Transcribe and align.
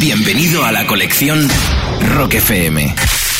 Bienvenido 0.00 0.64
a 0.64 0.72
la 0.72 0.86
colección 0.86 1.46
Rock 2.16 2.34
FM. 2.34 2.94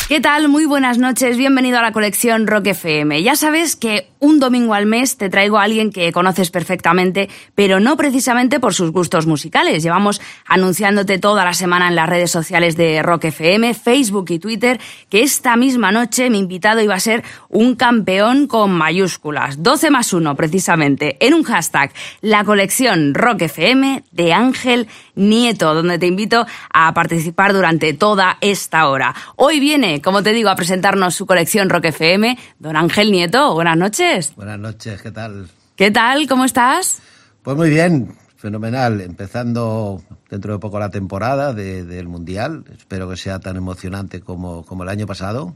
¿Qué 0.07 0.21
tal? 0.21 0.47
Muy 0.49 0.65
buenas 0.65 0.99
noches, 0.99 1.37
bienvenido 1.37 1.79
a 1.79 1.81
la 1.81 1.91
colección 1.91 2.45
Rock 2.45 2.67
FM. 2.67 3.23
Ya 3.23 3.35
sabes 3.35 3.75
que 3.75 4.09
un 4.19 4.39
domingo 4.39 4.73
al 4.73 4.85
mes 4.85 5.17
te 5.17 5.29
traigo 5.29 5.57
a 5.57 5.63
alguien 5.63 5.91
que 5.91 6.11
conoces 6.11 6.51
perfectamente, 6.51 7.29
pero 7.55 7.79
no 7.79 7.97
precisamente 7.97 8.59
por 8.59 8.73
sus 8.73 8.91
gustos 8.91 9.25
musicales. 9.25 9.81
Llevamos 9.81 10.21
anunciándote 10.45 11.19
toda 11.19 11.43
la 11.43 11.53
semana 11.53 11.87
en 11.87 11.95
las 11.95 12.07
redes 12.07 12.29
sociales 12.29 12.77
de 12.77 13.01
Rock 13.01 13.25
FM, 13.25 13.73
Facebook 13.73 14.27
y 14.29 14.39
Twitter, 14.39 14.79
que 15.09 15.23
esta 15.23 15.55
misma 15.55 15.91
noche 15.91 16.29
mi 16.29 16.37
invitado 16.37 16.81
iba 16.81 16.95
a 16.95 16.99
ser 16.99 17.23
un 17.49 17.75
campeón 17.75 18.45
con 18.47 18.71
mayúsculas, 18.71 19.63
12 19.63 19.89
más 19.89 20.13
1 20.13 20.35
precisamente, 20.35 21.17
en 21.25 21.33
un 21.33 21.43
hashtag, 21.43 21.91
la 22.21 22.43
colección 22.43 23.13
Rock 23.13 23.43
FM 23.43 24.03
de 24.11 24.33
Ángel 24.33 24.87
Nieto, 25.15 25.73
donde 25.73 25.99
te 25.99 26.07
invito 26.07 26.45
a 26.73 26.93
participar 26.93 27.53
durante 27.53 27.93
toda 27.93 28.37
esta 28.41 28.87
hora. 28.87 29.13
Hoy 29.35 29.59
viene 29.59 30.01
como 30.01 30.23
te 30.23 30.33
digo, 30.33 30.49
a 30.49 30.55
presentarnos 30.55 31.15
su 31.15 31.25
colección 31.25 31.69
Rock 31.69 31.85
FM. 31.85 32.37
Don 32.59 32.75
Ángel 32.75 33.11
Nieto, 33.11 33.53
buenas 33.53 33.77
noches. 33.77 34.35
Buenas 34.35 34.59
noches, 34.59 35.01
¿qué 35.01 35.11
tal? 35.11 35.47
¿Qué 35.75 35.91
tal? 35.91 36.27
¿Cómo 36.27 36.45
estás? 36.45 37.01
Pues 37.41 37.57
muy 37.57 37.69
bien, 37.69 38.15
fenomenal. 38.37 39.01
Empezando 39.01 40.01
dentro 40.29 40.53
de 40.53 40.59
poco 40.59 40.79
la 40.79 40.89
temporada 40.89 41.53
del 41.53 42.07
Mundial. 42.07 42.63
Espero 42.77 43.09
que 43.09 43.17
sea 43.17 43.39
tan 43.39 43.57
emocionante 43.57 44.21
como, 44.21 44.65
como 44.65 44.83
el 44.83 44.89
año 44.89 45.07
pasado. 45.07 45.55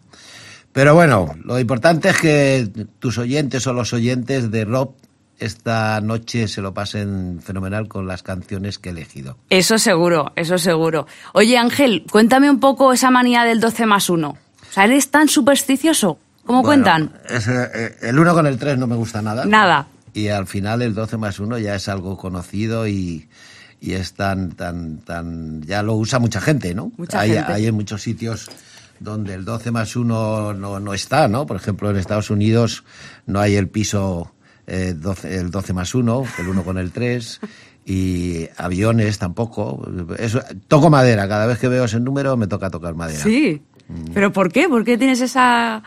Pero 0.74 0.94
bueno, 0.94 1.36
lo 1.44 1.60
importante 1.60 2.10
es 2.10 2.18
que 2.20 2.88
tus 3.00 3.18
oyentes 3.18 3.66
o 3.68 3.74
los 3.74 3.94
oyentes 3.94 4.52
de 4.52 4.66
rock 4.66 4.96
esta 5.40 6.02
noche 6.02 6.48
se 6.48 6.62
lo 6.62 6.74
pasen 6.74 7.40
fenomenal 7.44 7.88
con 7.88 8.08
las 8.08 8.24
canciones 8.24 8.80
que 8.80 8.90
he 8.90 8.92
elegido. 8.92 9.38
Eso 9.50 9.78
seguro, 9.78 10.32
eso 10.36 10.58
seguro. 10.58 11.08
Oye 11.34 11.58
Ángel, 11.58 12.06
cuéntame 12.10 12.50
un 12.50 12.60
poco 12.60 12.94
esa 12.94 13.12
manía 13.12 13.44
del 13.44 13.60
12 13.60 13.86
más 13.86 14.10
1. 14.10 14.30
O 14.30 14.38
sea, 14.72 14.86
¿eres 14.86 15.10
tan 15.12 15.30
supersticioso? 15.30 16.20
¿Cómo 16.46 16.64
cuentan? 16.64 17.12
Eh, 17.30 17.98
el 18.02 18.18
1 18.18 18.34
con 18.34 18.48
el 18.48 18.58
3 18.58 18.78
no 18.78 18.88
me 18.88 18.96
gusta 18.96 19.22
nada. 19.22 19.46
Nada. 19.46 19.88
Y 20.14 20.30
al 20.30 20.48
final 20.48 20.82
el 20.82 20.94
12 20.94 21.18
más 21.18 21.40
1 21.40 21.58
ya 21.60 21.76
es 21.76 21.90
algo 21.90 22.18
conocido 22.18 22.88
y, 22.88 23.28
y 23.82 23.94
es 23.94 24.14
tan, 24.14 24.52
tan, 24.52 25.00
tan... 25.00 25.62
ya 25.64 25.84
lo 25.84 25.96
usa 25.96 26.20
mucha 26.20 26.40
gente, 26.40 26.74
¿no? 26.74 26.92
Mucha 26.98 27.20
hay, 27.20 27.34
gente. 27.34 27.52
hay 27.52 27.68
en 27.68 27.76
muchos 27.76 28.02
sitios 28.02 28.50
donde 29.00 29.34
el 29.34 29.46
12 29.46 29.72
más 29.72 29.96
1 29.96 30.54
no, 30.54 30.80
no 30.80 30.94
está, 30.94 31.28
¿no? 31.28 31.46
Por 31.46 31.58
ejemplo, 31.58 31.90
en 31.90 31.98
Estados 31.98 32.30
Unidos 32.30 32.84
no 33.26 33.40
hay 33.40 33.56
el 33.56 33.68
piso 33.68 34.32
eh, 34.68 34.94
12, 34.96 35.38
el 35.40 35.50
12 35.50 35.74
más 35.74 35.96
1, 35.96 36.24
el 36.40 36.48
1 36.48 36.64
con 36.64 36.78
el 36.78 36.92
3, 36.92 37.40
y 37.86 38.48
aviones 38.58 39.18
tampoco. 39.18 39.90
Eso, 40.20 40.42
toco 40.68 40.90
madera, 40.90 41.28
cada 41.28 41.48
vez 41.48 41.58
que 41.58 41.70
veo 41.70 41.86
ese 41.86 42.00
número 42.00 42.36
me 42.38 42.48
toca 42.48 42.70
tocar 42.70 42.94
madera. 42.94 43.24
Sí. 43.24 43.62
¿Pero 44.14 44.34
por 44.34 44.52
qué? 44.52 44.68
¿Por 44.68 44.84
qué 44.84 44.98
tienes 44.98 45.22
esa...? 45.22 45.82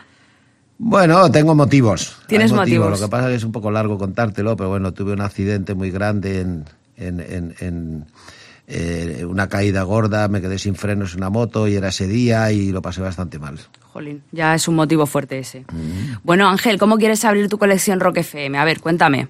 Bueno, 0.79 1.29
tengo 1.29 1.53
motivos. 1.53 2.17
Tienes 2.25 2.51
motivos. 2.51 2.99
Lo 2.99 3.05
que 3.05 3.11
pasa 3.11 3.25
es 3.25 3.29
que 3.29 3.35
es 3.35 3.43
un 3.43 3.51
poco 3.51 3.69
largo 3.69 3.99
contártelo, 3.99 4.57
pero 4.57 4.69
bueno, 4.69 4.91
tuve 4.91 5.13
un 5.13 5.21
accidente 5.21 5.75
muy 5.75 5.91
grande 5.91 6.41
en, 6.41 6.65
en, 6.95 7.19
en, 7.19 7.55
en 7.59 8.05
eh, 8.67 9.25
una 9.27 9.49
caída 9.49 9.83
gorda, 9.83 10.27
me 10.27 10.41
quedé 10.41 10.57
sin 10.59 10.75
frenos 10.75 11.13
en 11.13 11.17
una 11.17 11.29
moto 11.29 11.67
y 11.67 11.75
era 11.75 11.89
ese 11.89 12.07
día 12.07 12.51
y 12.51 12.71
lo 12.71 12.81
pasé 12.81 13.01
bastante 13.01 13.39
mal. 13.39 13.59
Jolín, 13.91 14.23
ya 14.31 14.55
es 14.55 14.67
un 14.67 14.75
motivo 14.75 15.05
fuerte 15.05 15.39
ese. 15.39 15.65
Bueno, 16.23 16.47
Ángel, 16.47 16.77
¿cómo 16.77 16.97
quieres 16.97 17.25
abrir 17.25 17.49
tu 17.49 17.57
colección 17.57 17.99
Rock 17.99 18.17
FM? 18.17 18.57
A 18.57 18.63
ver, 18.63 18.79
cuéntame. 18.79 19.27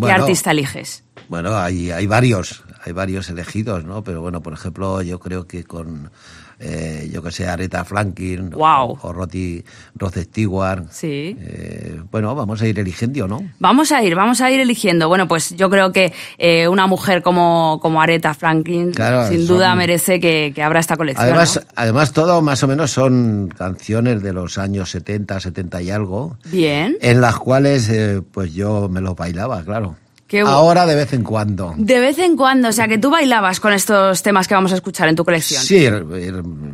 ¿Qué 0.00 0.10
artista 0.10 0.50
eliges? 0.50 1.04
Bueno, 1.28 1.56
hay, 1.56 1.90
hay 1.90 2.06
varios, 2.06 2.62
hay 2.84 2.92
varios 2.92 3.30
elegidos, 3.30 3.84
¿no? 3.84 4.02
Pero 4.02 4.20
bueno, 4.20 4.42
por 4.42 4.52
ejemplo, 4.52 5.00
yo 5.02 5.18
creo 5.18 5.46
que 5.46 5.64
con, 5.64 6.10
eh, 6.58 7.08
yo 7.12 7.22
que 7.22 7.30
sé, 7.30 7.46
Aretha 7.46 7.84
Franklin 7.84 8.50
o, 8.54 8.98
o 9.02 9.12
Roti, 9.12 9.62
Rod 9.94 10.14
Stewart. 10.16 10.84
Sí. 10.90 11.36
eh, 11.40 12.00
bueno, 12.10 12.34
vamos 12.34 12.62
a 12.62 12.66
ir 12.66 12.78
eligiendo, 12.78 13.28
¿no? 13.28 13.42
Vamos 13.58 13.92
a 13.92 14.02
ir, 14.02 14.14
vamos 14.14 14.40
a 14.40 14.50
ir 14.50 14.60
eligiendo. 14.60 15.08
Bueno, 15.08 15.28
pues 15.28 15.54
yo 15.56 15.68
creo 15.70 15.92
que 15.92 16.12
eh, 16.38 16.66
una 16.68 16.86
mujer 16.86 17.22
como, 17.22 17.78
como 17.82 18.00
Aretha 18.00 18.34
Franklin 18.34 18.92
Claro, 18.92 19.28
sin 19.28 19.46
son- 19.46 19.56
duda 19.56 19.74
merece 19.74 20.18
que, 20.20 20.52
que 20.54 20.62
abra 20.62 20.80
esta 20.80 20.96
colección. 20.96 21.26
Además, 21.26 21.56
¿no? 21.62 21.70
además, 21.76 22.12
todo 22.12 22.40
más 22.42 22.62
o 22.62 22.68
menos 22.68 22.90
son 22.90 23.52
canciones 23.56 24.22
de 24.22 24.32
los 24.32 24.58
años 24.58 24.90
70, 24.90 25.40
70 25.40 25.82
y 25.82 25.90
algo, 25.90 26.38
Bien. 26.50 26.96
en 27.00 27.20
las 27.20 27.36
cuales 27.38 27.90
pues 28.32 28.54
yo 28.54 28.88
me 28.88 29.00
lo 29.00 29.14
bailaba, 29.14 29.62
claro. 29.64 29.96
Qué 30.26 30.40
Ahora 30.40 30.86
de 30.86 30.96
vez 30.96 31.12
en 31.12 31.22
cuando. 31.22 31.72
De 31.76 32.00
vez 32.00 32.18
en 32.18 32.36
cuando, 32.36 32.68
o 32.68 32.72
sea, 32.72 32.88
que 32.88 32.98
tú 32.98 33.10
bailabas 33.10 33.60
con 33.60 33.72
estos 33.72 34.22
temas 34.22 34.48
que 34.48 34.54
vamos 34.54 34.72
a 34.72 34.74
escuchar 34.74 35.08
en 35.08 35.14
tu 35.14 35.24
colección. 35.24 35.62
Sí, 35.62 35.86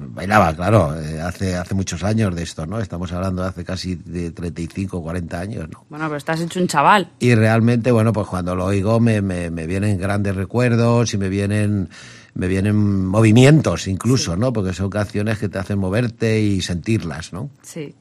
bailaba, 0.08 0.54
claro, 0.54 0.98
eh, 0.98 1.20
hace, 1.20 1.54
hace 1.54 1.74
muchos 1.74 2.02
años 2.02 2.34
de 2.34 2.44
esto, 2.44 2.66
¿no? 2.66 2.80
Estamos 2.80 3.12
hablando 3.12 3.42
de 3.42 3.48
hace 3.48 3.62
casi 3.62 3.96
de 3.96 4.30
35, 4.30 5.02
40 5.02 5.38
años, 5.38 5.68
¿no? 5.70 5.84
Bueno, 5.90 6.06
pero 6.06 6.16
estás 6.16 6.40
hecho 6.40 6.60
un 6.60 6.66
chaval. 6.66 7.10
Y 7.18 7.34
realmente, 7.34 7.92
bueno, 7.92 8.12
pues 8.14 8.26
cuando 8.26 8.54
lo 8.54 8.64
oigo 8.64 9.00
me, 9.00 9.20
me, 9.20 9.50
me 9.50 9.66
vienen 9.66 9.98
grandes 9.98 10.34
recuerdos 10.34 11.12
y 11.12 11.18
me 11.18 11.28
vienen, 11.28 11.90
me 12.32 12.48
vienen 12.48 13.06
movimientos 13.06 13.86
incluso, 13.86 14.34
¿no? 14.34 14.54
Porque 14.54 14.72
son 14.72 14.88
canciones 14.88 15.38
que 15.38 15.50
te 15.50 15.58
hacen 15.58 15.78
moverte 15.78 16.40
y 16.40 16.62
sentirlas, 16.62 17.34
¿no? 17.34 17.50
Sí. 17.60 17.94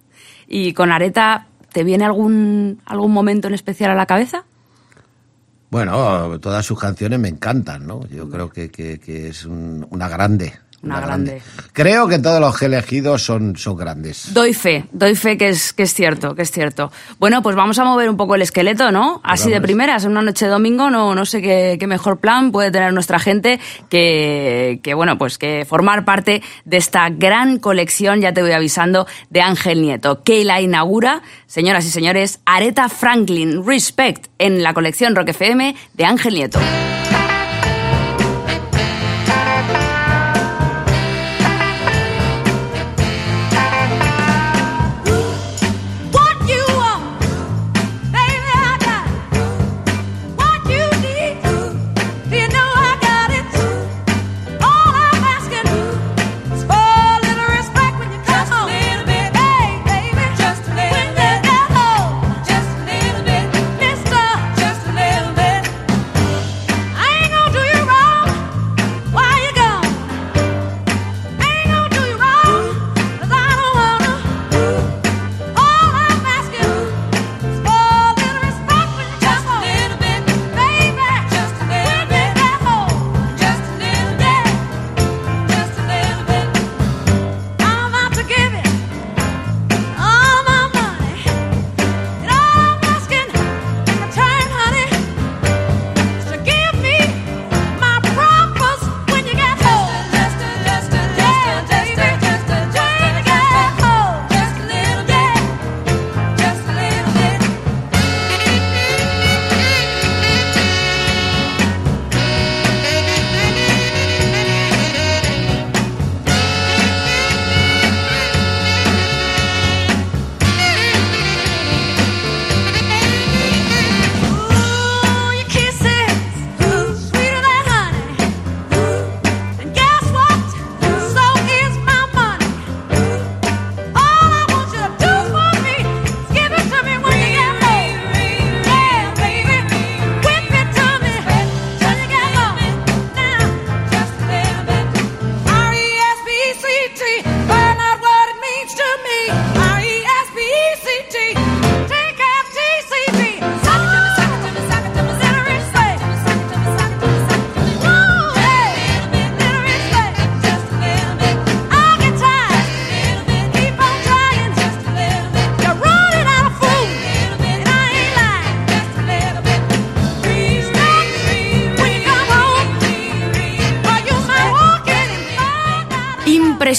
Y 0.47 0.71
con 0.71 0.93
Aretha, 0.93 1.47
¿te 1.73 1.83
viene 1.83 2.05
algún, 2.05 2.81
algún 2.85 3.11
momento 3.11 3.49
en 3.49 3.53
especial 3.53 3.91
a 3.91 3.95
la 3.95 4.05
cabeza? 4.05 4.45
Bueno, 5.71 6.37
todas 6.39 6.65
sus 6.65 6.77
canciones 6.79 7.17
me 7.19 7.29
encantan, 7.29 7.87
¿no? 7.87 8.05
Yo 8.07 8.29
creo 8.29 8.49
que, 8.49 8.69
que, 8.69 8.99
que 8.99 9.29
es 9.29 9.45
un- 9.45 9.87
una 9.89 10.07
grande. 10.09 10.53
Una 10.83 10.99
grande. 10.99 11.41
Creo 11.73 12.07
que 12.07 12.17
todos 12.17 12.39
los 12.39 12.57
que 12.57 12.65
he 12.65 12.67
elegido 12.67 13.17
son, 13.19 13.55
son 13.55 13.75
grandes. 13.75 14.33
Doy 14.33 14.53
fe, 14.53 14.85
doy 14.91 15.15
fe 15.15 15.37
que 15.37 15.49
es, 15.49 15.73
que 15.73 15.83
es 15.83 15.93
cierto, 15.93 16.33
que 16.33 16.41
es 16.41 16.51
cierto. 16.51 16.91
Bueno, 17.19 17.43
pues 17.43 17.55
vamos 17.55 17.77
a 17.77 17.85
mover 17.85 18.09
un 18.09 18.17
poco 18.17 18.33
el 18.33 18.41
esqueleto, 18.41 18.91
¿no? 18.91 19.21
Así 19.23 19.51
de 19.51 19.61
primeras, 19.61 20.05
en 20.05 20.11
una 20.11 20.23
noche 20.23 20.45
de 20.45 20.51
domingo, 20.51 20.89
no, 20.89 21.13
no 21.13 21.25
sé 21.25 21.41
qué, 21.41 21.77
qué 21.79 21.85
mejor 21.85 22.17
plan 22.17 22.51
puede 22.51 22.71
tener 22.71 22.93
nuestra 22.93 23.19
gente 23.19 23.59
que, 23.89 24.79
que, 24.81 24.93
bueno, 24.95 25.19
pues 25.19 25.37
que 25.37 25.65
formar 25.65 26.03
parte 26.03 26.41
de 26.65 26.77
esta 26.77 27.09
gran 27.09 27.59
colección, 27.59 28.19
ya 28.21 28.33
te 28.33 28.41
voy 28.41 28.51
avisando, 28.51 29.05
de 29.29 29.41
Ángel 29.41 29.83
Nieto, 29.83 30.23
que 30.23 30.43
la 30.43 30.61
inaugura, 30.61 31.21
señoras 31.45 31.85
y 31.85 31.89
señores, 31.91 32.39
Aretha 32.45 32.89
Franklin, 32.89 33.65
Respect, 33.65 34.27
en 34.39 34.63
la 34.63 34.73
colección 34.73 35.15
Rock 35.15 35.29
FM 35.29 35.75
de 35.93 36.05
Ángel 36.05 36.33
Nieto. 36.33 36.59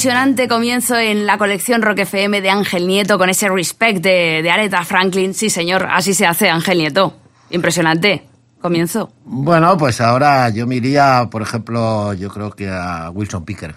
Impresionante 0.07 0.49
comienzo 0.49 0.99
en 0.99 1.27
la 1.27 1.39
colección 1.39 1.81
Rock 1.81 2.01
FM 2.01 2.41
de 2.41 2.51
Ángel 2.51 2.89
Nieto 2.89 3.19
con 3.19 3.31
ese 3.31 3.49
respect 3.49 4.03
de, 4.03 4.41
de 4.43 4.51
Aretha 4.51 4.85
Franklin. 4.85 5.33
Sí, 5.33 5.49
señor, 5.49 5.87
así 5.89 6.13
se 6.13 6.27
hace 6.27 6.51
Ángel 6.51 6.79
Nieto. 6.79 7.15
Impresionante. 7.51 8.27
Comienzo. 8.61 9.13
Bueno, 9.25 9.77
pues 9.77 10.01
ahora 10.01 10.49
yo 10.51 10.67
me 10.67 10.75
iría, 10.75 11.29
por 11.31 11.41
ejemplo, 11.43 12.15
yo 12.15 12.31
creo 12.31 12.51
que 12.51 12.69
a 12.69 13.11
Wilson 13.11 13.45
Picker. 13.45 13.77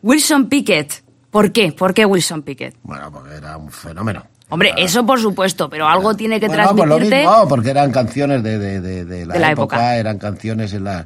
Wilson 0.00 0.48
Pickett. 0.48 1.02
¿Por 1.32 1.50
qué? 1.50 1.72
¿Por 1.72 1.92
qué 1.92 2.06
Wilson 2.06 2.42
Pickett? 2.44 2.76
Bueno, 2.84 3.10
porque 3.10 3.34
era 3.34 3.56
un 3.56 3.68
fenómeno. 3.72 4.22
Hombre, 4.50 4.74
eso 4.76 5.04
por 5.04 5.18
supuesto, 5.20 5.68
pero 5.68 5.88
algo 5.88 6.14
tiene 6.14 6.38
que 6.38 6.46
Bueno, 6.46 6.62
pues 6.68 6.76
lo 6.88 6.96
transmitirte. 6.98 7.26
mismo, 7.26 7.48
porque 7.48 7.70
eran 7.70 7.90
canciones 7.90 8.42
de, 8.44 8.58
de- 8.58 8.80
de- 8.80 9.04
de 9.04 9.26
la, 9.26 9.34
De 9.34 9.40
la 9.40 9.50
época, 9.50 9.76
época. 9.76 9.96
eran 9.96 10.18
canciones 10.18 10.72
en 10.74 10.84
la... 10.84 11.04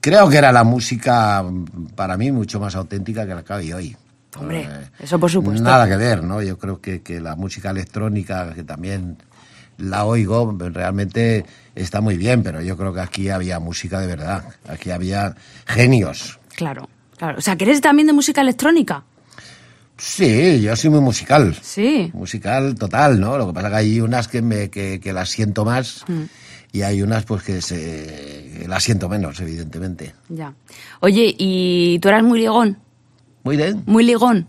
Creo 0.00 0.28
que 0.28 0.38
era 0.38 0.50
la 0.50 0.64
música, 0.64 1.44
para 1.94 2.16
mí, 2.16 2.32
mucho 2.32 2.58
más 2.58 2.74
auténtica 2.74 3.24
que 3.26 3.34
la 3.34 3.44
que 3.44 3.52
hay 3.52 3.72
hoy. 3.72 3.96
Hombre, 4.38 4.62
Eh, 4.62 4.88
eso 5.00 5.18
por 5.18 5.30
supuesto. 5.30 5.62
Nada 5.62 5.88
que 5.88 5.96
ver, 5.96 6.22
¿no? 6.22 6.40
Yo 6.42 6.58
creo 6.58 6.80
que, 6.80 7.02
que 7.02 7.20
la 7.20 7.34
música 7.36 7.70
electrónica, 7.70 8.52
que 8.54 8.62
también 8.64 9.16
la 9.78 10.04
oigo, 10.04 10.56
realmente 10.58 11.44
está 11.74 12.00
muy 12.00 12.16
bien, 12.16 12.42
pero 12.42 12.60
yo 12.62 12.76
creo 12.76 12.92
que 12.92 13.00
aquí 13.00 13.28
había 13.30 13.58
música 13.58 13.98
de 14.00 14.06
verdad. 14.06 14.44
Aquí 14.68 14.90
había 14.90 15.34
genios. 15.66 16.38
Claro, 16.54 16.88
claro. 17.16 17.38
O 17.38 17.40
sea, 17.40 17.56
que 17.56 17.64
eres 17.64 17.80
también 17.80 18.06
de 18.06 18.12
música 18.12 18.40
electrónica. 18.42 19.02
Sí, 19.96 20.60
yo 20.62 20.74
soy 20.76 20.90
muy 20.90 21.00
musical. 21.00 21.56
Sí. 21.60 22.10
Musical 22.14 22.74
total, 22.74 23.20
¿no? 23.20 23.36
Lo 23.36 23.46
que 23.48 23.52
pasa 23.52 23.68
que 23.68 23.76
hay 23.76 24.00
unas 24.00 24.28
que, 24.28 24.40
me, 24.40 24.70
que, 24.70 24.98
que 25.00 25.12
las 25.12 25.28
siento 25.28 25.64
más 25.64 26.04
Mm. 26.08 26.22
y 26.72 26.82
hay 26.82 27.02
unas 27.02 27.24
pues 27.24 27.42
que, 27.42 27.60
se, 27.60 28.64
las 28.66 28.82
siento 28.82 29.08
menos, 29.10 29.40
evidentemente. 29.40 30.14
Ya. 30.30 30.54
Oye, 31.00 31.34
¿y 31.36 31.98
tú 31.98 32.08
eras 32.08 32.22
muy 32.22 32.40
ligón? 32.40 32.78
Muy 33.44 33.56
bien. 33.56 33.82
Muy 33.86 34.04
ligón. 34.04 34.46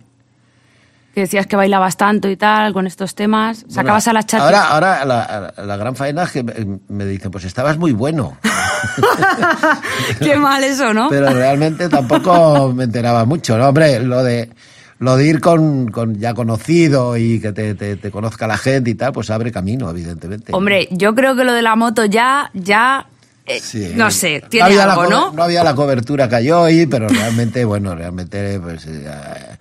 Que 1.13 1.21
decías 1.21 1.45
que 1.45 1.57
bailabas 1.57 1.97
tanto 1.97 2.29
y 2.29 2.37
tal 2.37 2.71
con 2.71 2.87
estos 2.87 3.15
temas. 3.15 3.65
Sacabas 3.67 4.07
a 4.07 4.13
las 4.13 4.25
chatas. 4.27 4.45
Ahora, 4.45 4.67
ahora 4.69 5.05
la, 5.05 5.53
la 5.65 5.75
gran 5.77 5.93
faena 5.95 6.23
es 6.23 6.31
que 6.31 6.41
me, 6.43 6.53
me 6.87 7.05
dicen, 7.05 7.31
pues 7.31 7.43
estabas 7.43 7.77
muy 7.77 7.91
bueno. 7.91 8.37
Qué 10.19 10.35
mal 10.37 10.63
eso, 10.63 10.93
¿no? 10.93 11.09
Pero 11.09 11.29
realmente 11.33 11.89
tampoco 11.89 12.71
me 12.73 12.85
enteraba 12.85 13.25
mucho, 13.25 13.57
¿no? 13.57 13.67
Hombre, 13.69 13.99
lo 13.99 14.23
de 14.23 14.49
lo 14.99 15.17
de 15.17 15.25
ir 15.25 15.39
con, 15.41 15.89
con 15.89 16.19
ya 16.19 16.33
conocido 16.35 17.17
y 17.17 17.39
que 17.41 17.51
te, 17.51 17.73
te- 17.73 17.95
te 17.95 18.11
conozca 18.11 18.45
la 18.45 18.57
gente 18.57 18.91
y 18.91 18.95
tal, 18.95 19.11
pues 19.11 19.31
abre 19.31 19.51
camino, 19.51 19.89
evidentemente. 19.89 20.53
Hombre, 20.55 20.87
yo 20.91 21.15
creo 21.15 21.35
que 21.35 21.43
lo 21.43 21.53
de 21.53 21.63
la 21.63 21.75
moto 21.75 22.05
ya, 22.05 22.51
ya, 22.53 23.07
eh, 23.45 23.59
Sí. 23.59 23.91
no 23.95 24.09
sé, 24.11 24.43
tiene 24.49 24.79
algo, 24.79 25.07
¿no? 25.07 25.31
No 25.31 25.43
había 25.43 25.63
la 25.63 25.75
cobertura 25.75 26.29
que 26.29 26.35
hay 26.35 26.51
hoy, 26.51 26.85
pero 26.85 27.07
realmente, 27.07 27.65
bueno, 27.65 27.95
realmente, 27.95 28.59
pues 28.59 28.85
eh, 28.85 29.07
a, 29.07 29.57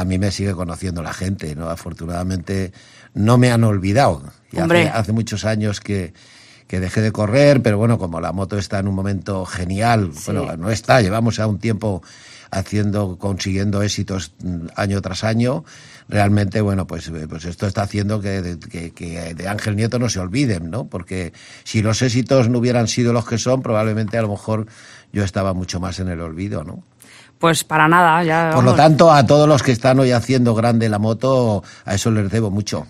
a 0.00 0.04
mí 0.04 0.18
me 0.18 0.30
sigue 0.30 0.52
conociendo 0.54 1.02
la 1.02 1.12
gente, 1.12 1.54
¿no? 1.54 1.68
Afortunadamente 1.70 2.72
no 3.14 3.38
me 3.38 3.50
han 3.50 3.64
olvidado. 3.64 4.22
Hace 4.92 5.12
muchos 5.12 5.44
años 5.44 5.80
que, 5.80 6.12
que 6.66 6.80
dejé 6.80 7.00
de 7.00 7.12
correr, 7.12 7.62
pero 7.62 7.78
bueno, 7.78 7.98
como 7.98 8.20
la 8.20 8.32
moto 8.32 8.56
está 8.58 8.78
en 8.78 8.88
un 8.88 8.94
momento 8.94 9.44
genial, 9.44 10.10
Sí. 10.14 10.32
bueno, 10.32 10.56
no 10.56 10.70
está, 10.70 11.00
llevamos 11.00 11.36
ya 11.36 11.46
un 11.46 11.58
tiempo 11.58 12.02
haciendo, 12.50 13.16
consiguiendo 13.18 13.82
éxitos 13.82 14.32
mm, 14.42 14.66
año 14.76 15.00
tras 15.02 15.24
año. 15.24 15.64
Realmente, 16.08 16.60
bueno, 16.60 16.86
pues, 16.86 17.08
eh, 17.08 17.26
pues 17.28 17.44
esto 17.44 17.66
está 17.66 17.82
haciendo 17.82 18.20
que, 18.20 18.40
de- 18.42 18.58
que, 18.58 18.92
que 18.92 19.34
de 19.34 19.48
Ángel 19.48 19.76
Nieto 19.76 19.98
no 19.98 20.08
se 20.08 20.18
olviden, 20.20 20.70
¿no? 20.70 20.84
Porque 20.86 21.32
si 21.64 21.82
los 21.82 22.00
éxitos 22.02 22.48
no 22.48 22.58
hubieran 22.58 22.88
sido 22.88 23.12
los 23.12 23.26
que 23.26 23.38
son, 23.38 23.62
probablemente 23.62 24.16
a 24.18 24.22
lo 24.22 24.28
mejor 24.28 24.66
yo 25.12 25.24
estaba 25.24 25.52
mucho 25.54 25.80
más 25.80 26.00
en 26.00 26.08
el 26.08 26.20
olvido, 26.20 26.64
¿no? 26.64 26.82
Pues 27.38 27.62
para 27.62 27.86
nada, 27.86 28.22
ya. 28.24 28.50
Por 28.52 28.64
lo 28.64 28.74
tanto, 28.74 29.12
a 29.12 29.24
todos 29.24 29.46
los 29.46 29.62
que 29.62 29.70
están 29.70 30.00
hoy 30.00 30.10
haciendo 30.10 30.54
grande 30.56 30.88
la 30.88 30.98
moto, 30.98 31.62
a 31.84 31.94
eso 31.94 32.10
les 32.10 32.28
debo 32.32 32.50
mucho. 32.50 32.86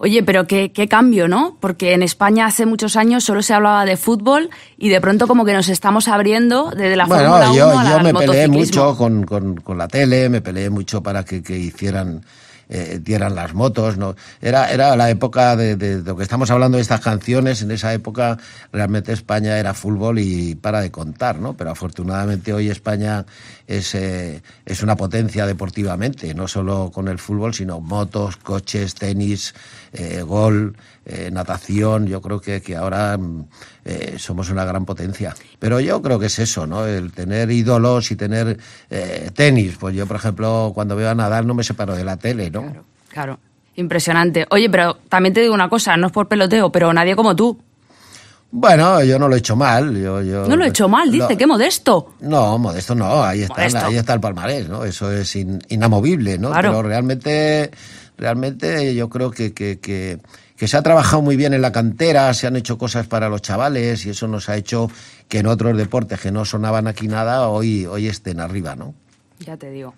Oye, 0.00 0.22
pero 0.22 0.46
qué, 0.46 0.70
qué 0.72 0.86
cambio, 0.86 1.26
¿no? 1.26 1.56
Porque 1.60 1.92
en 1.92 2.04
España 2.04 2.46
hace 2.46 2.66
muchos 2.66 2.94
años 2.94 3.24
solo 3.24 3.42
se 3.42 3.52
hablaba 3.52 3.84
de 3.84 3.96
fútbol 3.96 4.48
y 4.76 4.90
de 4.90 5.00
pronto 5.00 5.26
como 5.26 5.44
que 5.44 5.52
nos 5.52 5.68
estamos 5.68 6.06
abriendo 6.06 6.70
desde 6.70 6.94
la 6.94 7.06
Fórmula 7.08 7.28
1 7.28 7.38
Bueno, 7.38 7.54
yo, 7.54 7.78
al 7.78 7.88
yo 7.88 8.00
me 8.00 8.14
peleé 8.14 8.46
mucho 8.46 8.96
con, 8.96 9.24
con, 9.24 9.56
con 9.56 9.76
la 9.76 9.88
tele, 9.88 10.28
me 10.28 10.40
peleé 10.40 10.70
mucho 10.70 11.02
para 11.02 11.24
que, 11.24 11.42
que 11.42 11.58
hicieran, 11.58 12.24
eh, 12.68 13.00
dieran 13.02 13.34
las 13.34 13.54
motos, 13.54 13.96
¿no? 13.96 14.14
Era, 14.40 14.70
era 14.70 14.94
la 14.94 15.10
época 15.10 15.56
de, 15.56 15.74
de 15.74 16.02
lo 16.02 16.16
que 16.16 16.22
estamos 16.22 16.50
hablando 16.52 16.76
de 16.76 16.82
estas 16.82 17.00
canciones, 17.00 17.62
en 17.62 17.70
esa 17.72 17.92
época 17.92 18.38
realmente 18.72 19.12
España 19.12 19.58
era 19.58 19.74
fútbol 19.74 20.20
y 20.20 20.54
para 20.54 20.80
de 20.80 20.92
contar, 20.92 21.40
¿no? 21.40 21.54
Pero 21.54 21.70
afortunadamente 21.70 22.52
hoy 22.52 22.68
España 22.68 23.26
es, 23.66 23.94
eh, 23.94 24.42
es 24.64 24.82
una 24.82 24.96
potencia 24.96 25.46
deportivamente, 25.46 26.34
no 26.34 26.46
solo 26.46 26.90
con 26.92 27.08
el 27.08 27.18
fútbol, 27.18 27.54
sino 27.54 27.80
motos, 27.80 28.36
coches, 28.36 28.94
tenis, 28.94 29.54
eh, 29.92 30.22
gol, 30.22 30.76
eh, 31.06 31.30
natación, 31.32 32.06
yo 32.06 32.20
creo 32.20 32.40
que, 32.40 32.60
que 32.60 32.76
ahora 32.76 33.16
mm, 33.16 33.44
eh, 33.84 34.14
somos 34.18 34.50
una 34.50 34.64
gran 34.64 34.84
potencia. 34.84 35.34
Pero 35.58 35.80
yo 35.80 36.00
creo 36.02 36.18
que 36.18 36.26
es 36.26 36.38
eso, 36.38 36.66
¿no? 36.66 36.86
El 36.86 37.12
tener 37.12 37.50
ídolos 37.50 38.10
y 38.10 38.16
tener 38.16 38.58
eh, 38.90 39.30
tenis. 39.34 39.76
Pues 39.78 39.94
yo, 39.96 40.06
por 40.06 40.16
ejemplo, 40.16 40.72
cuando 40.74 40.96
veo 40.96 41.10
a 41.10 41.14
Nadal 41.14 41.46
no 41.46 41.54
me 41.54 41.64
separo 41.64 41.94
de 41.96 42.04
la 42.04 42.16
tele, 42.16 42.50
¿no? 42.50 42.62
Claro, 42.62 42.84
claro. 43.08 43.38
Impresionante. 43.76 44.44
Oye, 44.50 44.68
pero 44.68 44.96
también 45.08 45.32
te 45.32 45.40
digo 45.40 45.54
una 45.54 45.68
cosa, 45.68 45.96
no 45.96 46.08
es 46.08 46.12
por 46.12 46.26
peloteo, 46.28 46.70
pero 46.72 46.92
nadie 46.92 47.14
como 47.14 47.36
tú. 47.36 47.58
Bueno, 48.50 49.04
yo 49.04 49.18
no 49.18 49.28
lo 49.28 49.34
he 49.36 49.38
hecho 49.40 49.56
mal. 49.56 49.94
Yo, 49.94 50.22
yo, 50.22 50.46
No 50.48 50.56
lo 50.56 50.64
he 50.64 50.68
hecho 50.68 50.88
mal, 50.88 51.12
dice, 51.12 51.36
qué 51.36 51.46
modesto. 51.46 52.14
No, 52.20 52.56
modesto 52.56 52.94
no, 52.94 53.22
ahí 53.22 53.42
está, 53.42 53.54
Modesto. 53.54 53.86
ahí 53.86 53.96
está 53.96 54.14
el 54.14 54.20
palmarés, 54.20 54.68
¿no? 54.70 54.84
Eso 54.84 55.12
es 55.12 55.36
in- 55.36 55.62
inamovible, 55.68 56.38
¿no? 56.38 56.50
Claro. 56.50 56.70
Pero 56.70 56.82
realmente, 56.82 57.70
realmente 58.18 58.94
yo 58.94 59.08
creo 59.08 59.30
que, 59.30 59.54
que, 59.54 59.78
que, 59.78 60.66
se 60.66 60.76
ha 60.76 60.82
trabajado 60.82 61.22
muy 61.22 61.36
bien 61.36 61.54
en 61.54 61.62
la 61.62 61.72
cantera, 61.72 62.34
se 62.34 62.46
han 62.46 62.56
hecho 62.56 62.76
cosas 62.76 63.06
para 63.06 63.28
los 63.28 63.40
chavales 63.40 64.04
y 64.04 64.10
eso 64.10 64.28
nos 64.28 64.48
ha 64.48 64.56
hecho 64.56 64.90
que 65.28 65.38
en 65.38 65.46
otros 65.46 65.76
deportes 65.76 66.20
que 66.20 66.32
no 66.32 66.44
sonaban 66.44 66.88
aquí 66.88 67.08
nada, 67.08 67.48
hoy, 67.48 67.86
hoy 67.86 68.08
estén 68.08 68.40
arriba, 68.40 68.74
¿no? 68.74 68.94
Ya 69.40 69.56
te 69.56 69.70
digo. 69.70 69.94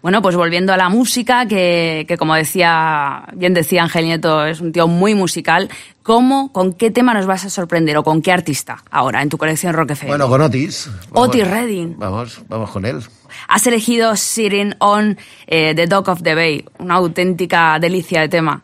Bueno, 0.00 0.22
pues 0.22 0.36
volviendo 0.36 0.72
a 0.72 0.76
la 0.76 0.88
música, 0.88 1.46
que, 1.46 2.04
que 2.06 2.16
como 2.16 2.34
decía, 2.34 3.24
bien 3.34 3.52
decía 3.52 3.82
Ángel 3.82 4.04
Nieto, 4.04 4.46
es 4.46 4.60
un 4.60 4.72
tío 4.72 4.86
muy 4.86 5.14
musical. 5.14 5.68
¿Cómo, 6.02 6.52
con 6.52 6.72
qué 6.72 6.92
tema 6.92 7.12
nos 7.12 7.26
vas 7.26 7.44
a 7.44 7.50
sorprender 7.50 7.96
o 7.96 8.04
con 8.04 8.22
qué 8.22 8.30
artista 8.30 8.84
ahora 8.90 9.22
en 9.22 9.28
tu 9.28 9.38
colección 9.38 9.74
Rock 9.74 9.92
FM? 9.92 10.12
Bueno, 10.12 10.28
con 10.28 10.40
Otis. 10.40 10.88
Otis 11.10 11.48
Redding. 11.48 11.98
Vamos, 11.98 12.40
vamos 12.48 12.70
con 12.70 12.84
él. 12.84 13.00
Has 13.48 13.66
elegido 13.66 14.14
Sitting 14.14 14.74
on 14.78 15.18
eh, 15.46 15.74
The 15.74 15.86
Dock 15.86 16.08
of 16.08 16.22
the 16.22 16.34
Bay, 16.34 16.64
una 16.78 16.94
auténtica 16.94 17.78
delicia 17.80 18.20
de 18.20 18.28
tema. 18.28 18.62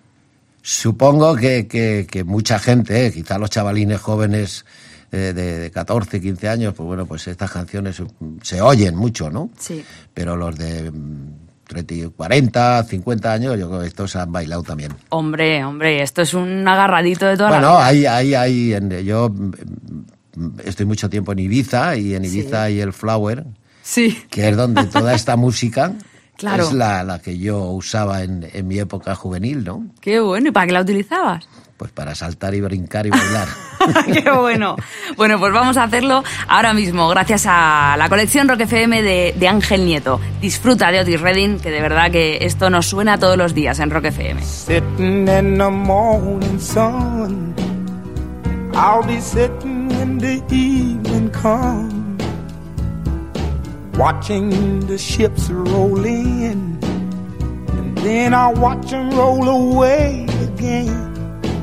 Supongo 0.62 1.34
que, 1.34 1.66
que, 1.66 2.06
que 2.08 2.22
mucha 2.22 2.60
gente, 2.60 3.06
eh, 3.06 3.12
quizá 3.12 3.38
los 3.38 3.50
chavalines 3.50 4.00
jóvenes 4.00 4.64
eh, 5.12 5.32
de, 5.34 5.58
de 5.60 5.70
14, 5.70 6.20
15 6.20 6.48
años, 6.48 6.74
pues 6.74 6.86
bueno, 6.86 7.06
pues 7.06 7.26
estas 7.28 7.50
canciones 7.50 8.02
se 8.42 8.60
oyen 8.60 8.96
mucho, 8.96 9.30
¿no? 9.30 9.50
Sí. 9.58 9.84
Pero 10.14 10.36
los 10.36 10.56
de 10.56 10.90
mm, 10.90 11.32
30, 11.68 11.94
y 11.94 12.02
40, 12.08 12.84
50 12.84 13.32
años, 13.32 13.58
yo 13.58 13.68
creo 13.68 13.80
que 13.80 13.86
estos 13.86 14.16
han 14.16 14.32
bailado 14.32 14.62
también. 14.62 14.92
Hombre, 15.10 15.64
hombre, 15.64 16.02
esto 16.02 16.22
es 16.22 16.34
un 16.34 16.66
agarradito 16.66 17.26
de 17.26 17.36
toda 17.36 17.50
la 17.50 17.56
Bueno, 17.58 17.72
vida. 17.76 17.86
hay, 17.86 18.06
hay, 18.06 18.34
hay, 18.34 18.74
en- 18.74 18.90
yo 19.04 19.28
mm, 19.28 19.52
mm, 20.36 20.50
estoy 20.64 20.86
mucho 20.86 21.08
tiempo 21.08 21.32
en 21.32 21.38
Ibiza 21.40 21.96
y 21.96 22.14
en 22.14 22.24
Ibiza 22.24 22.64
hay 22.64 22.80
el 22.80 22.92
Flower, 22.92 23.44
Sí. 23.82 24.18
que 24.30 24.48
es 24.48 24.56
donde 24.56 24.84
toda 24.84 25.14
esta 25.14 25.36
música 25.36 25.92
Claro. 26.36 26.64
es 26.64 26.72
la, 26.72 27.04
la 27.04 27.18
que 27.20 27.38
yo 27.38 27.66
usaba 27.70 28.22
en, 28.22 28.48
en 28.52 28.66
mi 28.66 28.78
época 28.78 29.14
juvenil, 29.14 29.62
¿no? 29.64 29.86
Qué 30.00 30.18
bueno. 30.20 30.48
¿Y 30.48 30.50
para 30.52 30.66
qué 30.66 30.72
la 30.72 30.80
utilizabas? 30.80 31.46
Pues 31.82 31.90
para 31.90 32.14
saltar 32.14 32.54
y 32.54 32.60
brincar 32.60 33.08
y 33.08 33.10
bailar. 33.10 33.48
Qué 34.22 34.30
bueno. 34.30 34.76
Bueno, 35.16 35.40
pues 35.40 35.52
vamos 35.52 35.76
a 35.76 35.82
hacerlo 35.82 36.22
ahora 36.46 36.74
mismo, 36.74 37.08
gracias 37.08 37.44
a 37.48 37.96
la 37.98 38.08
colección 38.08 38.46
Rock 38.46 38.60
FM 38.60 39.02
de, 39.02 39.34
de 39.36 39.48
Ángel 39.48 39.84
Nieto. 39.84 40.20
Disfruta 40.40 40.92
de 40.92 41.00
Otis 41.00 41.20
Redding, 41.20 41.58
que 41.58 41.72
de 41.72 41.80
verdad 41.80 42.12
que 42.12 42.38
esto 42.42 42.70
nos 42.70 42.86
suena 42.86 43.18
todos 43.18 43.36
los 43.36 43.52
días 43.52 43.80
en 43.80 43.90
Rock 43.90 44.04
FM. 44.04 44.40
Sitting 44.44 45.26
in 45.26 45.58
the 45.58 45.70
morning 45.70 46.60
sun. 46.60 47.52
I'll 48.74 49.04
be 49.04 49.20
sitting 49.20 49.88
when 49.88 50.18
the 50.18 50.40
evening 50.54 51.30
comes. 51.30 52.22
Watching 53.98 54.86
the 54.86 54.96
ships 54.96 55.50
roll 55.50 56.04
in. 56.04 56.78
And 57.72 57.98
then 57.98 58.34
I'll 58.34 58.54
watch 58.54 58.88
them 58.88 59.10
roll 59.10 59.48
away 59.48 60.28
again. 60.44 61.11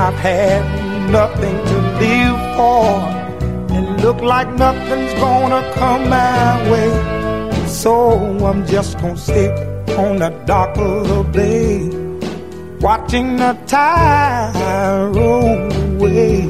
I've 0.00 0.14
had 0.14 0.62
nothing 1.10 1.56
to 1.70 1.76
live 2.02 2.38
for. 2.56 2.84
And 3.74 4.00
look 4.00 4.20
like 4.20 4.48
nothing's 4.54 5.12
gonna 5.14 5.62
come 5.74 6.08
my 6.08 6.70
way. 6.70 6.90
So 7.66 7.94
I'm 8.46 8.64
just 8.64 8.98
gonna 9.00 9.16
sit 9.16 9.50
on 9.98 10.18
the 10.24 10.30
dock 10.46 10.76
of 10.78 11.08
the 11.08 11.22
bay. 11.36 11.90
Watching 12.80 13.38
the 13.38 13.52
tide 13.66 15.16
roll 15.16 15.72
away. 15.90 16.44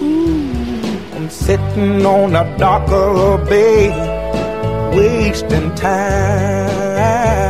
Ooh, 0.00 1.16
I'm 1.16 1.28
sitting 1.28 2.06
on 2.06 2.32
the 2.32 2.44
dock 2.56 2.88
of 2.88 3.10
the 3.16 3.50
bay 3.50 3.90
wasting 4.96 5.74
time. 5.74 7.49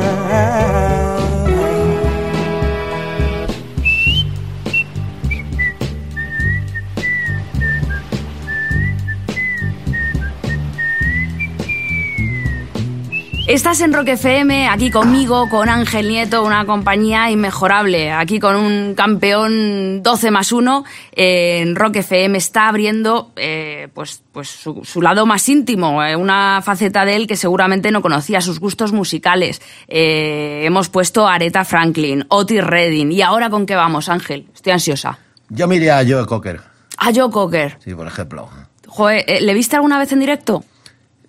Estás 13.51 13.81
en 13.81 13.91
Rock 13.91 14.07
FM, 14.07 14.69
aquí 14.69 14.89
conmigo, 14.89 15.49
con 15.49 15.67
Ángel 15.67 16.07
Nieto, 16.07 16.41
una 16.45 16.65
compañía 16.65 17.29
inmejorable. 17.31 18.09
Aquí 18.13 18.39
con 18.39 18.55
un 18.55 18.95
campeón 18.95 20.01
12 20.01 20.31
más 20.31 20.53
1. 20.53 20.85
eh, 21.11 21.59
en 21.59 21.75
Rock 21.75 21.97
FM 21.97 22.37
está 22.37 22.69
abriendo 22.69 23.33
eh, 23.35 23.89
pues, 23.93 24.23
pues 24.31 24.47
su, 24.47 24.85
su 24.85 25.01
lado 25.01 25.25
más 25.25 25.49
íntimo, 25.49 26.01
eh, 26.01 26.15
una 26.15 26.61
faceta 26.63 27.03
de 27.03 27.17
él 27.17 27.27
que 27.27 27.35
seguramente 27.35 27.91
no 27.91 28.01
conocía, 28.01 28.39
sus 28.39 28.61
gustos 28.61 28.93
musicales. 28.93 29.61
Hemos 29.89 30.87
puesto 30.87 31.27
a 31.27 31.33
Aretha 31.33 31.65
Franklin, 31.65 32.23
Otis 32.29 32.63
Redding. 32.63 33.11
¿Y 33.11 33.21
ahora 33.21 33.49
con 33.49 33.65
qué 33.65 33.75
vamos, 33.75 34.07
Ángel? 34.07 34.47
Estoy 34.55 34.71
ansiosa. 34.71 35.19
Yo 35.49 35.67
me 35.67 35.75
iría 35.75 35.99
a 35.99 36.05
Joe 36.07 36.25
Cocker, 36.25 36.61
A 36.97 37.11
Joe 37.13 37.29
Cocker. 37.29 37.77
sí, 37.83 37.93
por 37.93 38.07
ejemplo. 38.07 38.47
Joder, 38.87 39.41
¿le 39.41 39.53
viste 39.53 39.75
alguna 39.75 39.99
vez 39.99 40.13
en 40.13 40.21
directo? 40.21 40.63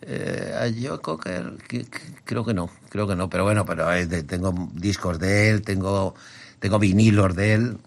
Eh, 0.04 0.52
a 0.54 0.64
Joe 0.88 0.98
Cocker, 1.00 1.52
que- 1.68 1.84
que- 1.84 2.00
creo 2.24 2.44
que 2.44 2.52
no, 2.52 2.68
creo 2.88 3.06
que 3.06 3.14
no, 3.14 3.30
pero 3.30 3.44
bueno, 3.44 3.64
pero 3.64 3.86
tengo 4.26 4.52
discos 4.74 5.18
de 5.20 5.50
él, 5.50 5.62
tengo, 5.62 6.14
tengo 6.58 6.78
vinilos 6.80 7.36
de 7.36 7.54
él 7.54 7.78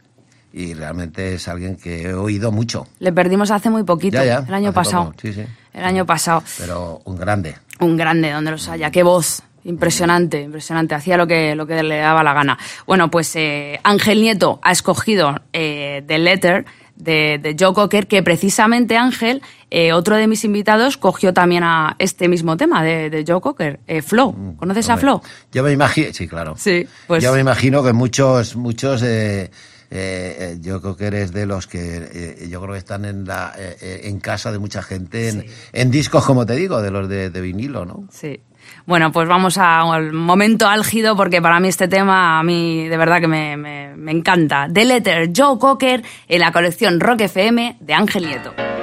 y 0.54 0.74
realmente 0.74 1.34
es 1.34 1.48
alguien 1.50 1.76
que 1.76 2.04
he 2.04 2.14
oído 2.14 2.52
mucho, 2.54 2.88
Le 3.00 3.12
perdimos 3.12 3.52
hace 3.52 3.70
muy 3.70 3.84
poquito, 3.84 4.18
Ya, 4.18 4.24
ya, 4.26 4.46
el 4.48 4.54
año 4.54 4.72
pasado. 4.72 5.06
poco, 5.08 5.18
sí, 5.22 5.34
sí. 5.34 5.44
El 5.74 5.84
año 5.84 6.06
pasado. 6.06 6.42
pero 6.58 7.02
un 7.04 7.18
grande. 7.18 7.56
Un 7.82 7.98
grande, 7.98 8.32
donde 8.32 8.52
los 8.52 8.70
haya. 8.70 8.90
Qué 8.92 9.04
voz. 9.04 9.42
Impresionante, 9.66 10.42
impresionante. 10.42 10.96
Hacía 10.96 11.18
lo 11.18 11.28
que, 11.28 11.54
lo 11.56 11.66
que 11.68 11.84
le 11.84 11.98
daba 11.98 12.24
la 12.24 12.34
gana. 12.34 12.58
Bueno, 12.88 13.10
pues 13.12 13.36
eh, 13.36 13.80
Ángel 13.84 14.22
Nieto 14.22 14.60
ha 14.64 14.72
escogido 14.72 15.36
eh, 15.52 16.02
The 16.08 16.18
Letter 16.20 16.66
de, 16.96 17.40
de 17.42 17.56
Joe 17.60 17.74
Cocker, 17.74 18.08
que 18.08 18.24
precisamente 18.24 18.98
Ángel, 18.98 19.42
eh, 19.70 19.94
otro 19.94 20.16
de 20.16 20.28
mis 20.28 20.44
invitados, 20.46 20.98
cogió 20.98 21.34
también 21.34 21.64
a 21.64 21.96
este 22.00 22.28
mismo 22.28 22.56
tema 22.58 22.84
de, 22.84 23.10
de 23.10 23.24
Joe 23.28 23.42
Cocker, 23.42 23.80
eh, 23.88 24.02
Flow. 24.02 24.56
¿Conoces 24.58 24.90
a 24.90 24.96
Mm, 24.96 25.00
Flow? 25.00 25.22
Yo 25.52 25.64
me 25.64 25.72
imagino, 25.72 26.08
sí, 26.14 26.28
claro. 26.28 26.56
Sí, 26.58 26.88
pues- 27.08 27.24
Yo 27.24 27.34
me 27.34 27.40
imagino 27.42 27.84
que 27.84 27.94
muchos, 27.94 28.56
muchos, 28.56 29.02
eh, 29.04 29.44
eh, 29.44 29.50
eh, 29.92 30.58
yo 30.62 30.82
creo 30.82 30.96
que 30.98 31.06
eres 31.06 31.32
de 31.32 31.46
los 31.46 31.68
que 31.68 31.80
eh, 32.12 32.48
yo 32.50 32.60
creo 32.62 32.74
que 32.74 32.80
están 32.80 33.06
en 33.06 33.25
la, 33.25 33.54
eh, 33.58 33.75
eh, 33.82 34.02
en 34.06 34.20
casa 34.20 34.52
de 34.52 34.60
mucha 34.60 34.82
gente, 34.82 35.30
en, 35.30 35.42
Sí. 35.42 35.48
en 35.74 35.92
discos 35.92 36.25
como 36.25 36.46
te 36.46 36.56
digo, 36.56 36.82
de 36.82 36.92
los 36.92 37.08
de, 37.08 37.30
de 37.30 37.42
vinilo, 37.42 37.86
¿no? 37.86 38.08
Sí. 38.12 38.42
Bueno, 38.86 39.12
pues 39.12 39.28
vamos 39.28 39.58
al 39.58 40.14
momento 40.14 40.68
álgido 40.68 41.16
porque 41.16 41.42
para 41.42 41.60
mí 41.60 41.68
este 41.68 41.88
tema 41.88 42.40
a 42.40 42.44
mí 42.44 42.88
de 42.88 42.98
verdad 42.98 43.20
que 43.20 43.28
me 43.28 44.12
encanta. 44.12 44.68
The 44.72 44.86
Letter, 44.86 45.30
Joe 45.36 45.58
Cocker 45.60 46.04
en 46.28 46.40
la 46.40 46.52
colección 46.52 47.00
Rock 47.00 47.22
FM 47.22 47.78
de 47.80 47.94
Ángel 47.94 48.28
Nieto. 48.28 48.75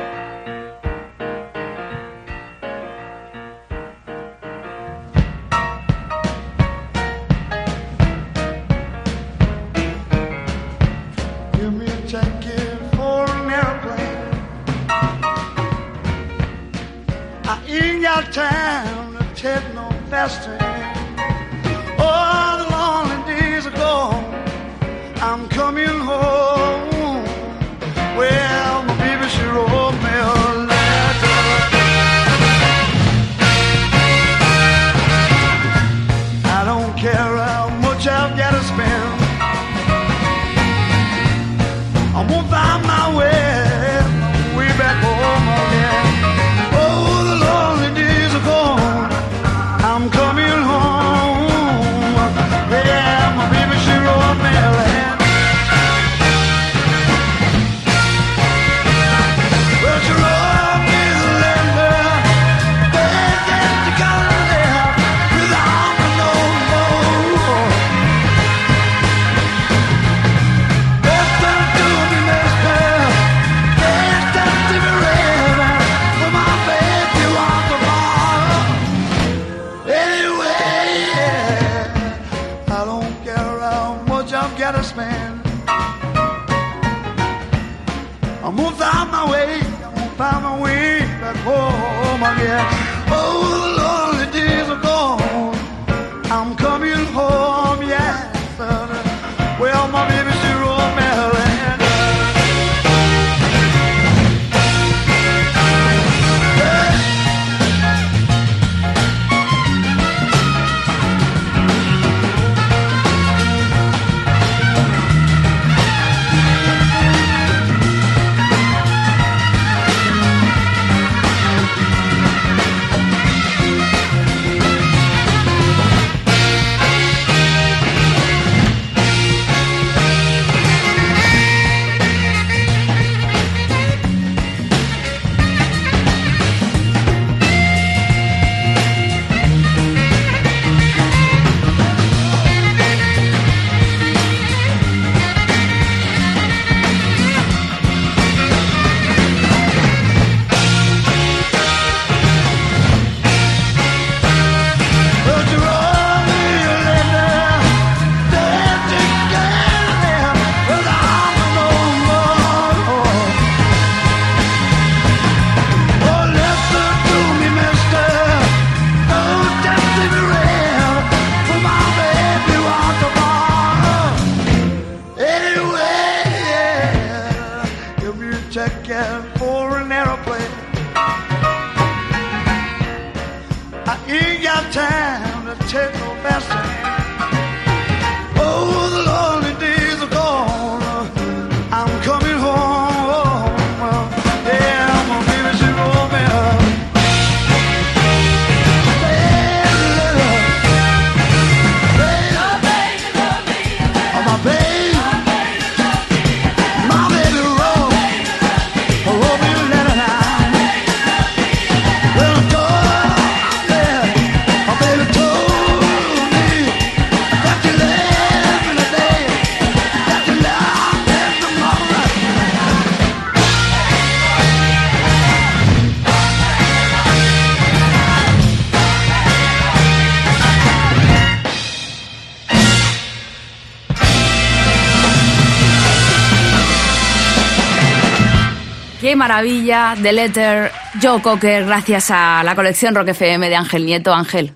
Qué 239.03 239.17
maravilla, 239.17 239.97
The 240.01 240.13
Letter, 240.13 240.71
Joe 241.03 241.21
Cocker, 241.21 241.67
gracias 241.67 242.13
a 242.13 242.43
la 242.45 242.55
colección 242.55 242.95
Rock 242.95 243.09
FM 243.09 243.49
de 243.49 243.57
Ángel 243.57 243.85
Nieto. 243.85 244.15
Ángel, 244.15 244.53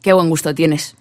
qué 0.00 0.12
buen 0.12 0.28
gusto 0.30 0.54
tienes. 0.54 0.94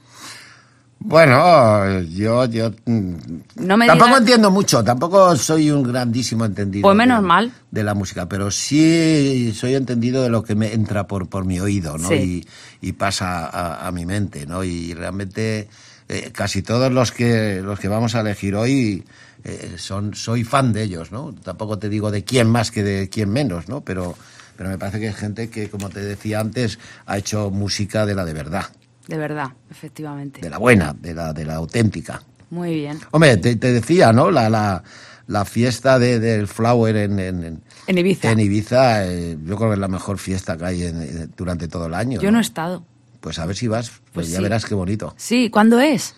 Bueno, 0.98 2.02
yo, 2.02 2.46
yo 2.46 2.72
mm, 2.86 3.14
No 3.58 3.78
me 3.78 3.86
tampoco 3.86 4.08
digas- 4.10 4.20
entiendo 4.22 4.50
mucho, 4.50 4.84
tampoco 4.84 5.36
soy 5.36 5.70
un 5.70 5.84
grandísimo 5.84 6.44
entendido. 6.46 6.82
Pues 6.82 6.96
menos 6.98 7.22
de- 7.22 7.28
mal. 7.28 7.52
De 7.70 7.84
la 7.84 7.94
música, 7.94 8.28
pero 8.28 8.50
sí 8.50 9.54
soy 9.56 9.76
entendido 9.76 10.24
de 10.24 10.30
lo 10.30 10.42
que 10.44 10.56
me 10.56 10.74
entra 10.74 11.06
por, 11.06 11.30
por 11.30 11.46
mi 11.46 11.60
oído, 11.60 12.00
¿no? 12.00 12.10
Sí. 12.10 12.44
Y, 12.82 12.88
y 12.90 12.92
pasa 12.94 13.46
a, 13.46 13.88
a 13.88 13.92
mi 13.92 14.08
mente, 14.08 14.48
¿no? 14.48 14.64
Y 14.64 14.96
realmente 14.96 15.68
eh, 16.10 16.32
casi 16.34 16.64
todos 16.64 16.92
los 16.92 17.12
que, 17.12 17.62
los 17.64 17.80
que 17.80 17.90
vamos 17.90 18.16
a 18.16 18.22
elegir 18.22 18.56
hoy 18.56 19.04
eh, 19.48 19.76
son, 19.78 20.14
soy 20.14 20.44
fan 20.44 20.74
de 20.74 20.84
ellos, 20.84 21.12
¿no? 21.12 21.34
Tampoco 21.34 21.80
te 21.80 21.90
digo 21.90 22.12
de 22.12 22.24
quién 22.24 22.48
más 22.50 22.70
que 22.72 22.84
de 22.84 23.10
quién 23.10 23.30
menos, 23.30 23.68
¿no? 23.70 23.82
Pero, 23.82 24.16
pero 24.58 24.70
me 24.70 24.78
parece 24.78 25.00
que 25.00 25.08
es 25.08 25.16
gente 25.16 25.50
que, 25.50 25.70
como 25.70 25.90
te 25.90 26.02
decía 26.02 26.40
antes, 26.40 26.78
ha 27.06 27.18
hecho 27.18 27.50
música 27.50 28.06
de 28.06 28.14
la 28.16 28.26
de 28.26 28.34
verdad, 28.34 28.66
De 29.08 29.18
verdad, 29.18 29.50
efectivamente. 29.72 30.42
de 30.42 30.50
la 30.50 30.58
buena, 30.58 30.94
de 31.00 31.14
la, 31.14 31.32
de 31.34 31.46
la 31.46 31.56
auténtica. 31.56 32.22
Muy 32.50 32.76
bien. 32.76 33.00
Hombre, 33.12 33.38
te, 33.38 33.56
te 33.56 33.72
decía, 33.74 34.12
¿no? 34.14 34.32
La, 34.32 34.50
la, 34.50 34.84
la 35.28 35.46
fiesta 35.46 36.00
de, 36.00 36.20
del 36.20 36.48
Flower 36.48 36.96
en, 36.96 37.20
en, 37.20 37.62
Ibiza. 37.88 38.32
en 38.32 38.40
Ibiza, 38.40 39.06
eh, 39.06 39.38
yo 39.46 39.56
creo 39.58 39.70
que 39.70 39.74
es 39.76 39.80
la 39.80 39.88
mejor 39.90 40.18
fiesta 40.18 40.58
que 40.58 40.66
hay 40.66 40.84
en- 40.84 41.32
durante 41.36 41.68
todo 41.68 41.88
el 41.88 41.94
año. 41.94 42.22
Yo 42.22 42.32
no 42.32 42.38
he 42.40 42.42
estado. 42.42 42.84
Pues 43.20 43.40
a 43.40 43.46
ver 43.46 43.56
si 43.58 43.68
vas, 43.68 43.90
pues, 43.90 44.02
Pues 44.14 44.30
ya 44.30 44.38
sí. 44.38 44.44
verás 44.44 44.66
qué 44.66 44.76
bonito. 44.76 45.14
Sí, 45.18 45.50
¿cuándo 45.50 45.80
es? 45.80 46.16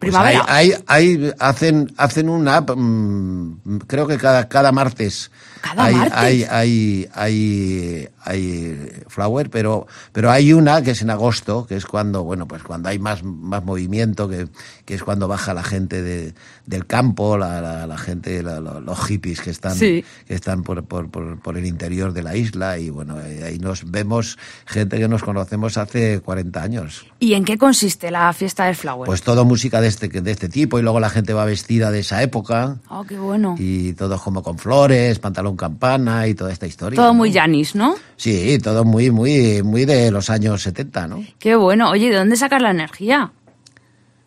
Pues 0.00 0.12
Primavera. 0.12 0.46
hay, 0.48 0.72
hay, 0.86 1.12
hay- 1.18 1.32
hacen, 1.38 1.92
hacen 1.98 2.30
una 2.30 2.56
app, 2.56 2.70
mm, 2.74 3.80
creo 3.86 4.06
que 4.06 4.16
cada, 4.16 4.48
cada 4.48 4.72
martes. 4.72 5.30
¿Cada 5.60 5.84
hay, 5.84 5.94
martes? 5.94 6.18
Hay, 6.18 6.44
hay, 6.50 7.08
hay, 7.14 8.08
hay 8.24 8.90
Flower, 9.08 9.50
pero, 9.50 9.86
pero 10.12 10.30
hay 10.30 10.52
una 10.52 10.82
que 10.82 10.92
es 10.92 11.02
en 11.02 11.10
agosto, 11.10 11.66
que 11.66 11.76
es 11.76 11.86
cuando, 11.86 12.22
bueno, 12.24 12.46
pues 12.48 12.62
cuando 12.62 12.88
hay 12.88 12.98
más, 12.98 13.22
más 13.22 13.64
movimiento, 13.64 14.28
que, 14.28 14.48
que 14.84 14.94
es 14.94 15.02
cuando 15.02 15.28
baja 15.28 15.52
la 15.54 15.62
gente 15.62 16.02
de, 16.02 16.34
del 16.66 16.86
campo, 16.86 17.36
la, 17.36 17.60
la, 17.60 17.86
la 17.86 17.98
gente, 17.98 18.42
la- 18.42 18.60
los 18.60 18.98
hippies 19.06 19.40
que 19.40 19.50
están, 19.50 19.74
Sí. 19.76 20.04
que 20.26 20.34
están 20.34 20.62
por, 20.62 20.84
por, 20.84 21.10
por, 21.10 21.38
por 21.40 21.56
el 21.58 21.66
interior 21.66 22.12
de 22.12 22.22
la 22.22 22.36
isla 22.36 22.78
y 22.78 22.90
bueno, 22.90 23.20
eh, 23.20 23.44
ahí 23.44 23.58
nos 23.58 23.90
vemos 23.90 24.38
gente 24.66 24.98
que 24.98 25.08
nos 25.08 25.22
conocemos 25.22 25.76
hace 25.78 26.20
40 26.20 26.62
años. 26.62 27.06
¿Y 27.18 27.34
en 27.34 27.44
qué 27.44 27.58
consiste 27.58 28.10
la 28.10 28.32
fiesta 28.32 28.66
del 28.66 28.76
Flower? 28.76 29.06
Pues 29.06 29.22
todo 29.22 29.44
música 29.44 29.80
de 29.80 29.88
este, 29.88 30.08
de 30.08 30.30
este 30.30 30.48
tipo 30.48 30.78
y 30.78 30.82
luego 30.82 31.00
la 31.00 31.10
gente 31.10 31.32
va 31.34 31.44
vestida 31.44 31.90
de 31.90 32.00
esa 32.00 32.22
época 32.22 32.78
Oh, 32.88 33.04
qué 33.04 33.18
bueno. 33.18 33.54
y 33.58 33.92
todos 33.94 34.20
como 34.22 34.42
con 34.42 34.58
flores, 34.58 35.18
campana 35.56 36.26
y 36.26 36.34
toda 36.34 36.52
esta 36.52 36.66
historia. 36.66 36.96
Todo 36.96 37.08
¿no? 37.08 37.14
muy 37.14 37.32
Janis, 37.32 37.74
¿no? 37.74 37.94
Sí, 38.16 38.58
todo 38.62 38.84
muy, 38.84 39.10
muy, 39.10 39.62
muy 39.62 39.84
de 39.84 40.10
los 40.10 40.30
años 40.30 40.62
70, 40.62 41.06
¿no? 41.08 41.24
Qué 41.38 41.54
bueno. 41.56 41.90
Oye, 41.90 42.10
¿de 42.10 42.16
dónde 42.16 42.36
sacas 42.36 42.60
la 42.62 42.70
energía? 42.70 43.32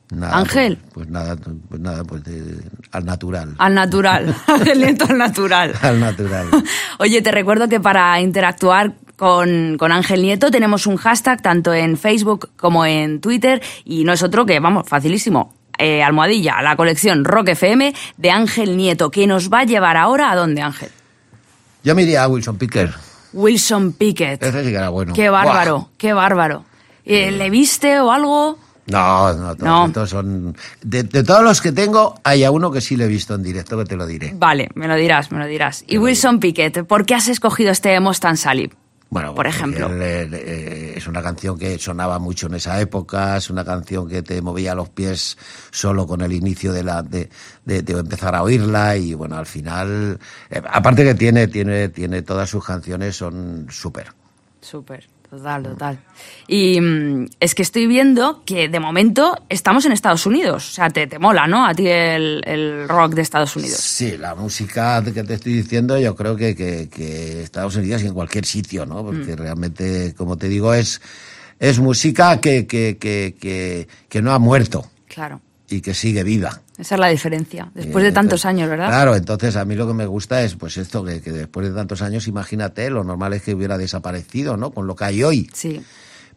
Nada, 0.10 0.38
Ángel. 0.38 0.78
Pues, 0.78 0.92
pues 0.94 1.10
nada, 1.10 1.36
pues 1.70 1.82
nada, 1.82 2.04
pues 2.04 2.24
de- 2.24 2.62
al 2.92 3.06
natural. 3.06 3.56
Al 3.58 3.74
natural. 3.74 4.36
Nieto 4.78 5.06
al 5.10 5.18
natural. 5.18 5.74
Al 5.82 6.00
natural. 6.00 6.48
Oye, 7.00 7.22
te 7.22 7.32
recuerdo 7.32 7.68
que 7.68 7.80
para 7.80 8.20
interactuar 8.22 8.94
con, 9.16 9.78
con 9.80 9.92
Ángel 9.92 10.22
Nieto 10.22 10.52
tenemos 10.52 10.86
un 10.86 10.98
hashtag 10.98 11.42
tanto 11.42 11.74
en 11.74 11.98
Facebook 11.98 12.50
como 12.58 12.86
en 12.86 13.22
Twitter 13.22 13.62
y 13.86 14.04
no 14.04 14.14
es 14.14 14.22
otro 14.22 14.46
que, 14.46 14.60
vamos, 14.60 14.88
facilísimo. 14.88 15.54
eh, 15.80 16.04
almohadilla, 16.04 16.62
la 16.62 16.76
colección 16.76 17.26
Rock 17.26 17.50
FM 17.50 17.94
de 18.18 18.30
Ángel 18.32 18.78
Nieto, 18.78 19.10
que 19.10 19.26
nos 19.26 19.52
va 19.52 19.62
a 19.62 19.64
llevar 19.64 19.98
ahora 19.98 20.30
a 20.32 20.36
dónde, 20.36 20.62
Ángel? 20.62 20.90
Yo 21.84 21.96
me 21.96 22.04
iría 22.04 22.24
a 22.24 22.28
Wilson 22.28 22.58
Picker. 22.58 22.93
Wilson 23.34 23.93
Pickett. 23.93 24.41
Ese 24.43 24.63
sí 24.63 24.69
que 24.69 24.76
era 24.76 24.89
bueno. 24.89 25.13
Qué 25.13 25.30
bárbaro, 25.30 25.78
Buah. 25.80 25.88
qué 25.98 26.13
bárbaro. 26.13 26.65
Eh, 27.06 27.32
¿Le 27.32 27.50
viste 27.50 28.00
o 28.00 28.12
algo? 28.12 28.58
No, 28.86 29.34
no, 29.34 29.56
todos 29.56 29.96
No. 29.96 30.08
son... 30.08 30.58
De, 30.82 31.04
de 31.04 31.24
todos 31.24 31.41
los 31.43 31.62
que 31.62 31.72
tengo, 31.72 32.19
hay 32.24 32.43
a 32.43 32.52
uno 32.52 32.69
que 32.72 32.82
sí 32.82 32.96
le 32.96 33.06
he 33.06 33.08
visto 33.08 33.34
en 33.34 33.41
directo, 33.43 33.78
que 33.78 33.86
te 33.86 33.96
lo 33.96 34.06
diré. 34.06 34.34
Vale, 34.36 34.69
me 34.76 34.88
lo 34.88 34.96
dirás, 34.96 35.32
me 35.32 35.39
lo 35.39 35.46
dirás. 35.48 35.84
Y 35.88 35.98
Wilson 35.98 36.39
Pickett, 36.39 36.86
¿por 36.86 37.06
qué 37.06 37.15
has 37.15 37.28
escogido 37.28 37.72
este 37.72 38.00
Mustang 38.00 38.38
Salib? 38.38 38.72
Bueno, 39.13 39.30
por 39.36 39.45
porque 39.45 39.49
ejemplo. 39.58 39.88
eh, 39.89 40.30
eh, 40.34 40.93
es 40.97 41.08
una 41.08 41.21
canción 41.21 41.58
que 41.58 41.78
sonaba 41.78 42.17
mucho 42.19 42.47
en 42.47 42.56
esa 42.56 42.80
época, 42.82 43.38
es 43.38 43.49
una 43.49 43.63
canción 43.63 44.08
que 44.10 44.23
te 44.23 44.41
movía 44.41 44.73
los 44.76 44.89
pies 44.89 45.38
solo 45.71 46.08
con 46.08 46.21
el 46.21 46.34
inicio 46.34 46.73
de 46.73 46.84
la 46.84 47.02
de, 47.04 47.30
de- 47.63 47.82
de 47.84 47.93
empezar 47.93 48.34
a 48.36 48.41
oírla 48.43 48.97
y 48.97 49.13
bueno, 49.13 49.38
al 49.38 49.45
final, 49.45 50.19
eh, 50.49 50.62
aparte 50.69 51.04
que 51.04 51.13
tiene 51.15 51.47
tiene 51.47 51.89
tiene 51.89 52.21
todas 52.23 52.49
sus 52.49 52.65
canciones 52.65 53.15
son 53.15 53.67
súper. 53.69 54.08
Súper, 54.62 55.08
total, 55.38 55.63
total. 55.63 56.00
Y 56.48 56.80
mm, 56.80 57.28
es 57.39 57.56
que 57.56 57.62
estoy 57.62 57.88
viendo 57.88 58.43
que 58.46 58.69
de 58.69 58.80
momento 58.80 59.43
estamos 59.50 59.86
en 59.86 59.91
Estados 59.91 60.26
Unidos. 60.26 60.69
O 60.69 60.74
sea, 60.74 60.89
te, 60.89 61.08
te 61.08 61.19
mola, 61.19 61.48
¿no? 61.48 61.65
A 61.65 61.74
ti 61.74 61.88
el, 61.88 62.41
el 62.46 62.88
rock 62.88 63.13
de 63.13 63.22
Estados 63.22 63.56
Unidos. 63.56 63.78
Sí, 63.78 64.17
la 64.17 64.36
música 64.36 65.04
que 65.04 65.24
te 65.24 65.34
estoy 65.36 65.54
diciendo, 65.54 65.98
yo 65.98 66.15
creo 66.15 66.36
que, 66.36 66.56
que, 66.56 66.89
que 66.89 67.43
Estados 67.43 67.76
Unidos 67.76 68.04
y 68.04 68.08
en 68.08 68.13
cualquier 68.13 68.46
sitio, 68.46 68.86
¿no? 68.86 69.04
Mm. 69.04 69.06
Porque 69.06 69.36
realmente, 69.36 70.13
como 70.15 70.38
te 70.38 70.48
digo, 70.48 70.74
es, 70.74 71.02
es 71.60 71.80
música 71.80 72.39
que, 72.39 72.65
que, 72.65 72.98
que, 72.98 73.36
que, 73.39 73.88
que 74.10 74.22
no 74.22 74.34
ha 74.34 74.39
muerto 74.39 74.89
Claro, 75.08 75.41
y 75.69 75.82
que 75.82 75.93
sigue 75.93 76.24
viva. 76.24 76.62
Esa 76.78 76.96
es 76.96 77.00
la 77.00 77.08
diferencia. 77.08 77.70
Después 77.74 78.04
Eh, 78.04 78.08
de 78.08 78.12
tantos 78.14 78.44
entonces, 78.44 78.46
años, 78.46 78.70
¿verdad? 78.70 78.88
Claro, 78.88 79.16
entonces 79.16 79.56
a 79.56 79.66
mí 79.66 79.76
lo 79.76 79.88
que 79.88 79.94
me 79.94 80.06
gusta 80.06 80.42
es 80.42 80.56
pues 80.56 80.78
esto, 80.78 81.04
que, 81.04 81.22
que 81.22 81.32
después 81.32 81.68
de 81.68 81.74
tantos 81.74 82.02
años, 82.02 82.28
imagínate, 82.28 82.90
lo 82.90 83.04
normal 83.04 83.34
es 83.34 83.44
que 83.44 83.54
hubiera 83.54 83.78
desaparecido, 83.78 84.58
¿no? 84.58 84.72
Con 84.72 84.88
lo 84.88 84.96
que 84.96 85.06
hay 85.06 85.24
hoy. 85.24 85.50
Sí, 85.54 85.84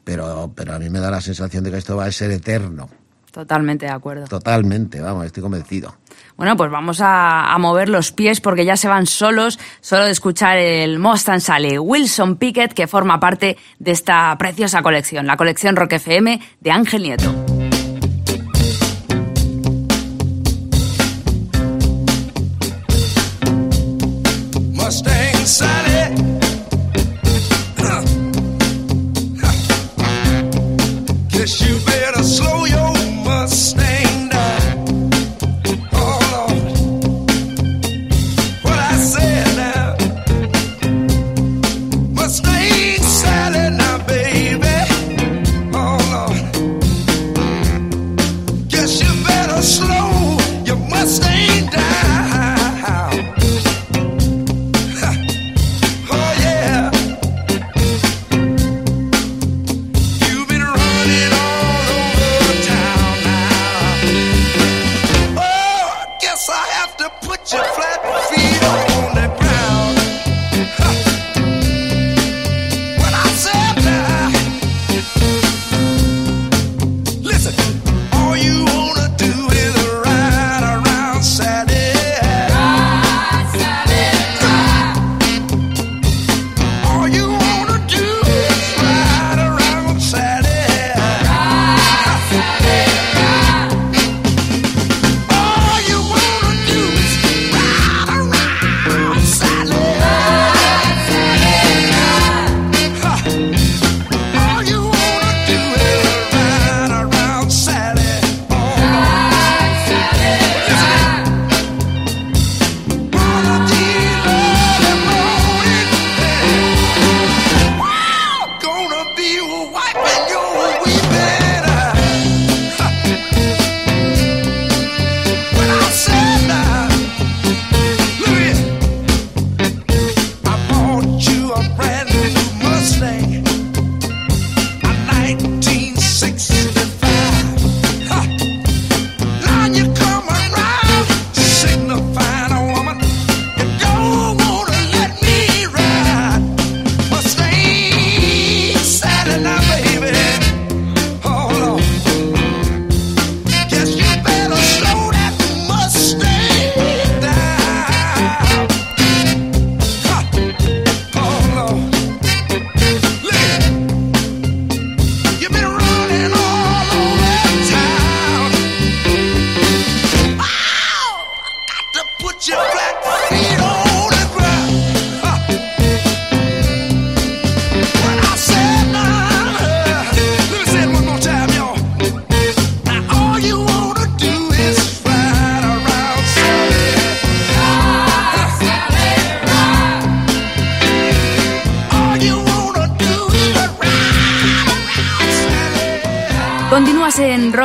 Pero, 0.05 0.53
pero 0.55 0.75
a 0.75 0.79
mí 0.79 0.89
me 0.91 1.01
da 1.01 1.11
la 1.11 1.21
sensación 1.21 1.65
de 1.65 1.71
que 1.71 1.79
esto 1.79 1.97
va 1.97 2.05
a 2.05 2.13
ser 2.13 2.31
eterno. 2.31 2.89
totalmente 3.33 3.85
de 3.87 3.93
acuerdo. 3.93 4.27
Totalmente, 4.27 5.01
vamos, 5.01 5.27
estoy 5.27 5.43
convencido. 5.43 5.95
Bueno, 6.39 6.57
pues 6.57 6.71
vamos 6.71 7.01
a, 7.03 7.53
a 7.53 7.59
mover 7.59 7.89
los 7.89 8.13
pies 8.13 8.41
porque 8.41 8.65
ya 8.65 8.77
se 8.77 8.89
van 8.89 9.07
solos, 9.07 9.59
solo 9.81 10.05
de 10.05 10.11
escuchar 10.11 10.57
el 10.59 10.99
Mustang 10.99 11.41
sale 11.41 11.79
Wilson 11.79 12.37
Pickett, 12.37 12.73
que 12.73 12.87
forma 12.87 13.19
parte 13.21 13.57
de 13.79 13.91
esta 13.91 14.35
preciosa 14.39 14.81
colección, 14.83 15.27
la 15.27 15.37
colección 15.37 15.77
Rock 15.77 15.95
FM 15.95 16.41
de 16.61 16.71
Ángel 16.71 17.03
Nieto. 17.03 17.56
Mustang 25.47 25.96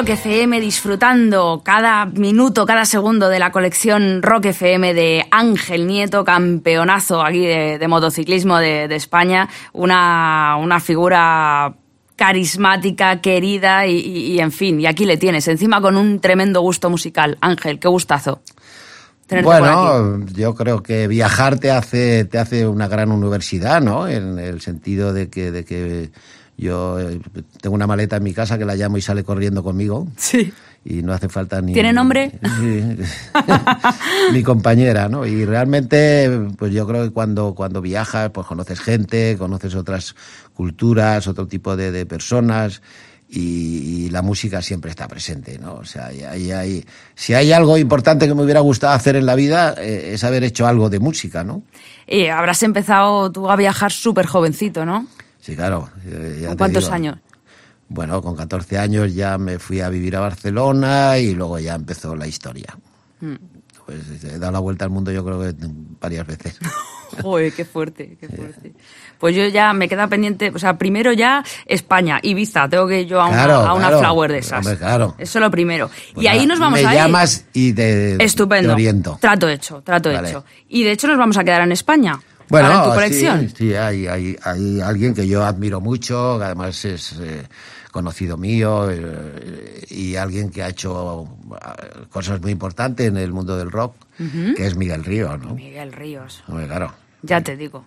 Rock 0.01 0.09
FM 0.09 0.59
disfrutando 0.59 1.61
cada 1.63 2.07
minuto, 2.07 2.65
cada 2.65 2.85
segundo 2.85 3.29
de 3.29 3.37
la 3.37 3.51
colección 3.51 4.23
Rock 4.23 4.45
FM 4.45 4.95
de 4.95 5.27
Ángel 5.29 5.85
Nieto, 5.85 6.25
campeonazo 6.25 7.23
aquí 7.23 7.45
de, 7.45 7.77
de 7.77 7.87
motociclismo 7.87 8.57
de, 8.57 8.87
de 8.87 8.95
España, 8.95 9.47
una, 9.73 10.57
una 10.59 10.79
figura 10.79 11.75
carismática, 12.15 13.21
querida 13.21 13.85
y, 13.85 13.97
y- 13.99 14.31
y, 14.33 14.39
en 14.39 14.51
fin, 14.51 14.79
y 14.79 14.87
aquí 14.87 15.05
le 15.05 15.17
tienes, 15.17 15.47
encima 15.47 15.79
con 15.81 15.95
un 15.95 16.19
tremendo 16.19 16.61
gusto 16.61 16.89
musical. 16.89 17.37
Ángel, 17.39 17.77
qué 17.77 17.87
gustazo. 17.87 18.41
Bueno, 19.43 20.25
yo 20.33 20.55
creo 20.55 20.81
que 20.81 21.07
viajar 21.07 21.59
te 21.59 21.69
hace, 21.69 22.25
te 22.25 22.39
hace 22.39 22.65
una 22.65 22.87
gran 22.87 23.11
universidad, 23.11 23.81
¿no? 23.81 24.07
En 24.07 24.39
el 24.39 24.61
sentido 24.61 25.13
de 25.13 25.29
que, 25.29 25.51
de 25.51 25.63
que 25.63 26.09
yo 26.61 26.99
eh, 26.99 27.19
tengo 27.59 27.75
una 27.75 27.87
maleta 27.87 28.15
en 28.17 28.23
mi 28.23 28.33
casa 28.33 28.57
que 28.57 28.65
la 28.65 28.75
llamo 28.75 28.97
y 28.97 29.01
sale 29.01 29.23
corriendo 29.23 29.63
conmigo. 29.63 30.07
Sí. 30.15 30.53
Y 30.83 31.03
no 31.03 31.13
hace 31.13 31.29
falta 31.29 31.61
ni... 31.61 31.73
¿Tiene 31.73 31.93
nombre? 31.93 32.31
Mi 34.31 34.43
compañera, 34.43 35.09
¿no? 35.09 35.25
Y 35.25 35.45
realmente, 35.45 36.29
pues 36.57 36.73
yo 36.73 36.87
creo 36.87 37.03
que 37.03 37.11
cuando, 37.11 37.53
cuando 37.53 37.81
viajas, 37.81 38.31
pues 38.31 38.47
conoces 38.47 38.79
gente, 38.79 39.35
conoces 39.37 39.75
otras 39.75 40.15
culturas, 40.53 41.27
otro 41.27 41.47
tipo 41.47 41.75
de, 41.75 41.91
de 41.91 42.05
personas. 42.05 42.81
Y, 43.33 44.07
y 44.07 44.09
la 44.09 44.21
música 44.21 44.61
siempre 44.61 44.91
está 44.91 45.07
presente, 45.07 45.57
¿no? 45.57 45.75
O 45.75 45.85
sea, 45.85 46.07
hay- 46.07 46.51
hay- 46.51 46.85
si 47.15 47.33
hay 47.33 47.53
algo 47.53 47.77
importante 47.77 48.27
que 48.27 48.35
me 48.35 48.43
hubiera 48.43 48.59
gustado 48.59 48.93
hacer 48.93 49.15
en 49.15 49.25
la 49.25 49.35
vida, 49.35 49.73
eh, 49.77 50.11
es 50.15 50.23
haber 50.25 50.43
hecho 50.43 50.67
algo 50.67 50.89
de 50.89 50.99
música, 50.99 51.41
¿no? 51.43 51.63
Y 52.07 52.25
habrás 52.25 52.61
empezado 52.63 53.31
tú 53.31 53.49
a 53.49 53.55
viajar 53.55 53.91
súper 53.93 54.25
jovencito, 54.25 54.85
¿no? 54.85 55.07
Sí, 55.41 55.55
claro. 55.55 55.89
eh, 56.05 56.39
ya 56.43 56.47
¿Con 56.49 56.57
cuántos 56.57 56.83
digo. 56.85 56.95
años? 56.95 57.17
Bueno, 57.89 58.21
con 58.21 58.35
14 58.37 58.77
años 58.77 59.13
ya 59.13 59.37
me 59.37 59.59
fui 59.59 59.81
a 59.81 59.89
vivir 59.89 60.15
a 60.15 60.21
Barcelona 60.21 61.17
y 61.17 61.33
luego 61.33 61.59
ya 61.59 61.75
empezó 61.75 62.15
la 62.15 62.25
historia. 62.27 62.77
Mm. 63.19 63.35
Pues 63.85 64.23
he 64.23 64.37
dado 64.39 64.53
la 64.53 64.59
vuelta 64.59 64.85
al 64.85 64.91
mundo 64.91 65.11
yo 65.11 65.25
creo 65.25 65.41
que 65.41 65.53
varias 65.99 66.25
veces. 66.25 66.57
Joder, 67.21 67.51
qué 67.51 67.65
fuerte, 67.65 68.15
qué 68.17 68.29
fuerte. 68.29 68.71
Pues 69.19 69.35
yo 69.35 69.45
ya 69.47 69.73
me 69.73 69.89
queda 69.89 70.07
pendiente, 70.07 70.49
o 70.55 70.57
sea, 70.59 70.77
primero 70.77 71.11
ya 71.11 71.43
España, 71.65 72.19
Ibiza, 72.23 72.69
tengo 72.69 72.87
que 72.87 73.01
ir 73.01 73.07
yo 73.07 73.19
a 73.19 73.25
una, 73.25 73.43
Claro, 73.43 73.53
a 73.55 73.73
una 73.73 73.87
claro. 73.87 73.99
flower 73.99 74.31
de 74.31 74.37
esas. 74.37 74.59
Hombre, 74.65 74.77
claro. 74.77 75.15
Eso 75.17 75.41
lo 75.41 75.51
primero. 75.51 75.89
Pues 76.13 76.23
y 76.23 76.27
ahí 76.29 76.45
nos 76.45 76.57
vamos 76.59 76.81
me 76.81 76.87
a 76.87 76.93
ir. 76.93 76.97
llamas 76.99 77.43
y 77.51 77.73
te, 77.73 78.23
Estupendo. 78.23 78.69
te 78.69 78.73
oriento. 78.75 79.17
Trato 79.19 79.49
hecho, 79.49 79.81
trato 79.81 80.09
Vale. 80.13 80.29
hecho. 80.29 80.45
Y 80.69 80.83
de 80.83 80.91
hecho 80.93 81.07
nos 81.09 81.17
vamos 81.17 81.35
a 81.37 81.43
quedar 81.43 81.61
en 81.63 81.73
España. 81.73 82.17
Bueno, 82.51 82.67
para 82.67 82.83
tu 82.83 82.89
sí, 82.89 82.95
colección. 82.95 83.49
Sí, 83.55 83.73
hay, 83.73 84.07
hay, 84.07 84.35
hay 84.43 84.81
alguien 84.81 85.13
que 85.13 85.27
yo 85.27 85.43
admiro 85.45 85.79
mucho, 85.79 86.37
que 86.37 86.43
además 86.45 86.83
es 86.85 87.13
eh, 87.19 87.47
conocido 87.91 88.37
mío 88.37 88.89
eh, 88.91 89.85
y 89.89 90.15
alguien 90.17 90.49
que 90.49 90.61
ha 90.61 90.69
hecho 90.69 91.27
eh, 91.55 92.05
cosas 92.09 92.41
muy 92.41 92.51
importantes 92.51 93.07
en 93.07 93.17
el 93.17 93.31
mundo 93.31 93.57
del 93.57 93.71
rock, 93.71 93.95
que 94.55 94.67
es 94.67 94.75
Miguel 94.75 95.03
Río, 95.03 95.37
¿no? 95.37 95.55
Miguel 95.55 95.91
Ríos, 95.93 96.43
Hombre, 96.47 96.67
claro. 96.67 96.93
ya 97.23 97.41
te 97.41 97.55
digo. 97.57 97.85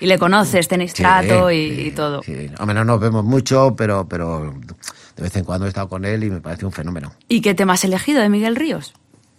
Y 0.00 0.06
le 0.06 0.18
conoces, 0.18 0.66
tenéis 0.68 0.92
Sí, 0.92 1.02
trato 1.02 1.50
y, 1.50 1.74
sí, 1.74 1.80
y 1.86 1.90
todo. 1.92 2.22
Sí. 2.22 2.50
Hombre, 2.58 2.74
no 2.74 2.84
nos 2.84 3.00
vemos 3.00 3.24
mucho, 3.24 3.74
pero, 3.76 4.08
pero 4.08 4.54
de 5.16 5.22
vez 5.22 5.36
en 5.36 5.44
cuando 5.44 5.66
he 5.66 5.68
estado 5.68 5.88
con 5.88 6.04
él 6.04 6.24
y 6.24 6.30
me 6.30 6.40
parece 6.40 6.66
un 6.66 6.72
fenómeno. 6.72 7.12
¿Y 7.28 7.40
qué 7.40 7.54
tema 7.54 7.74
has 7.74 7.84
elegido 7.84 8.20
de 8.20 8.28
Miguel 8.28 8.56
Ríos? 8.56 8.92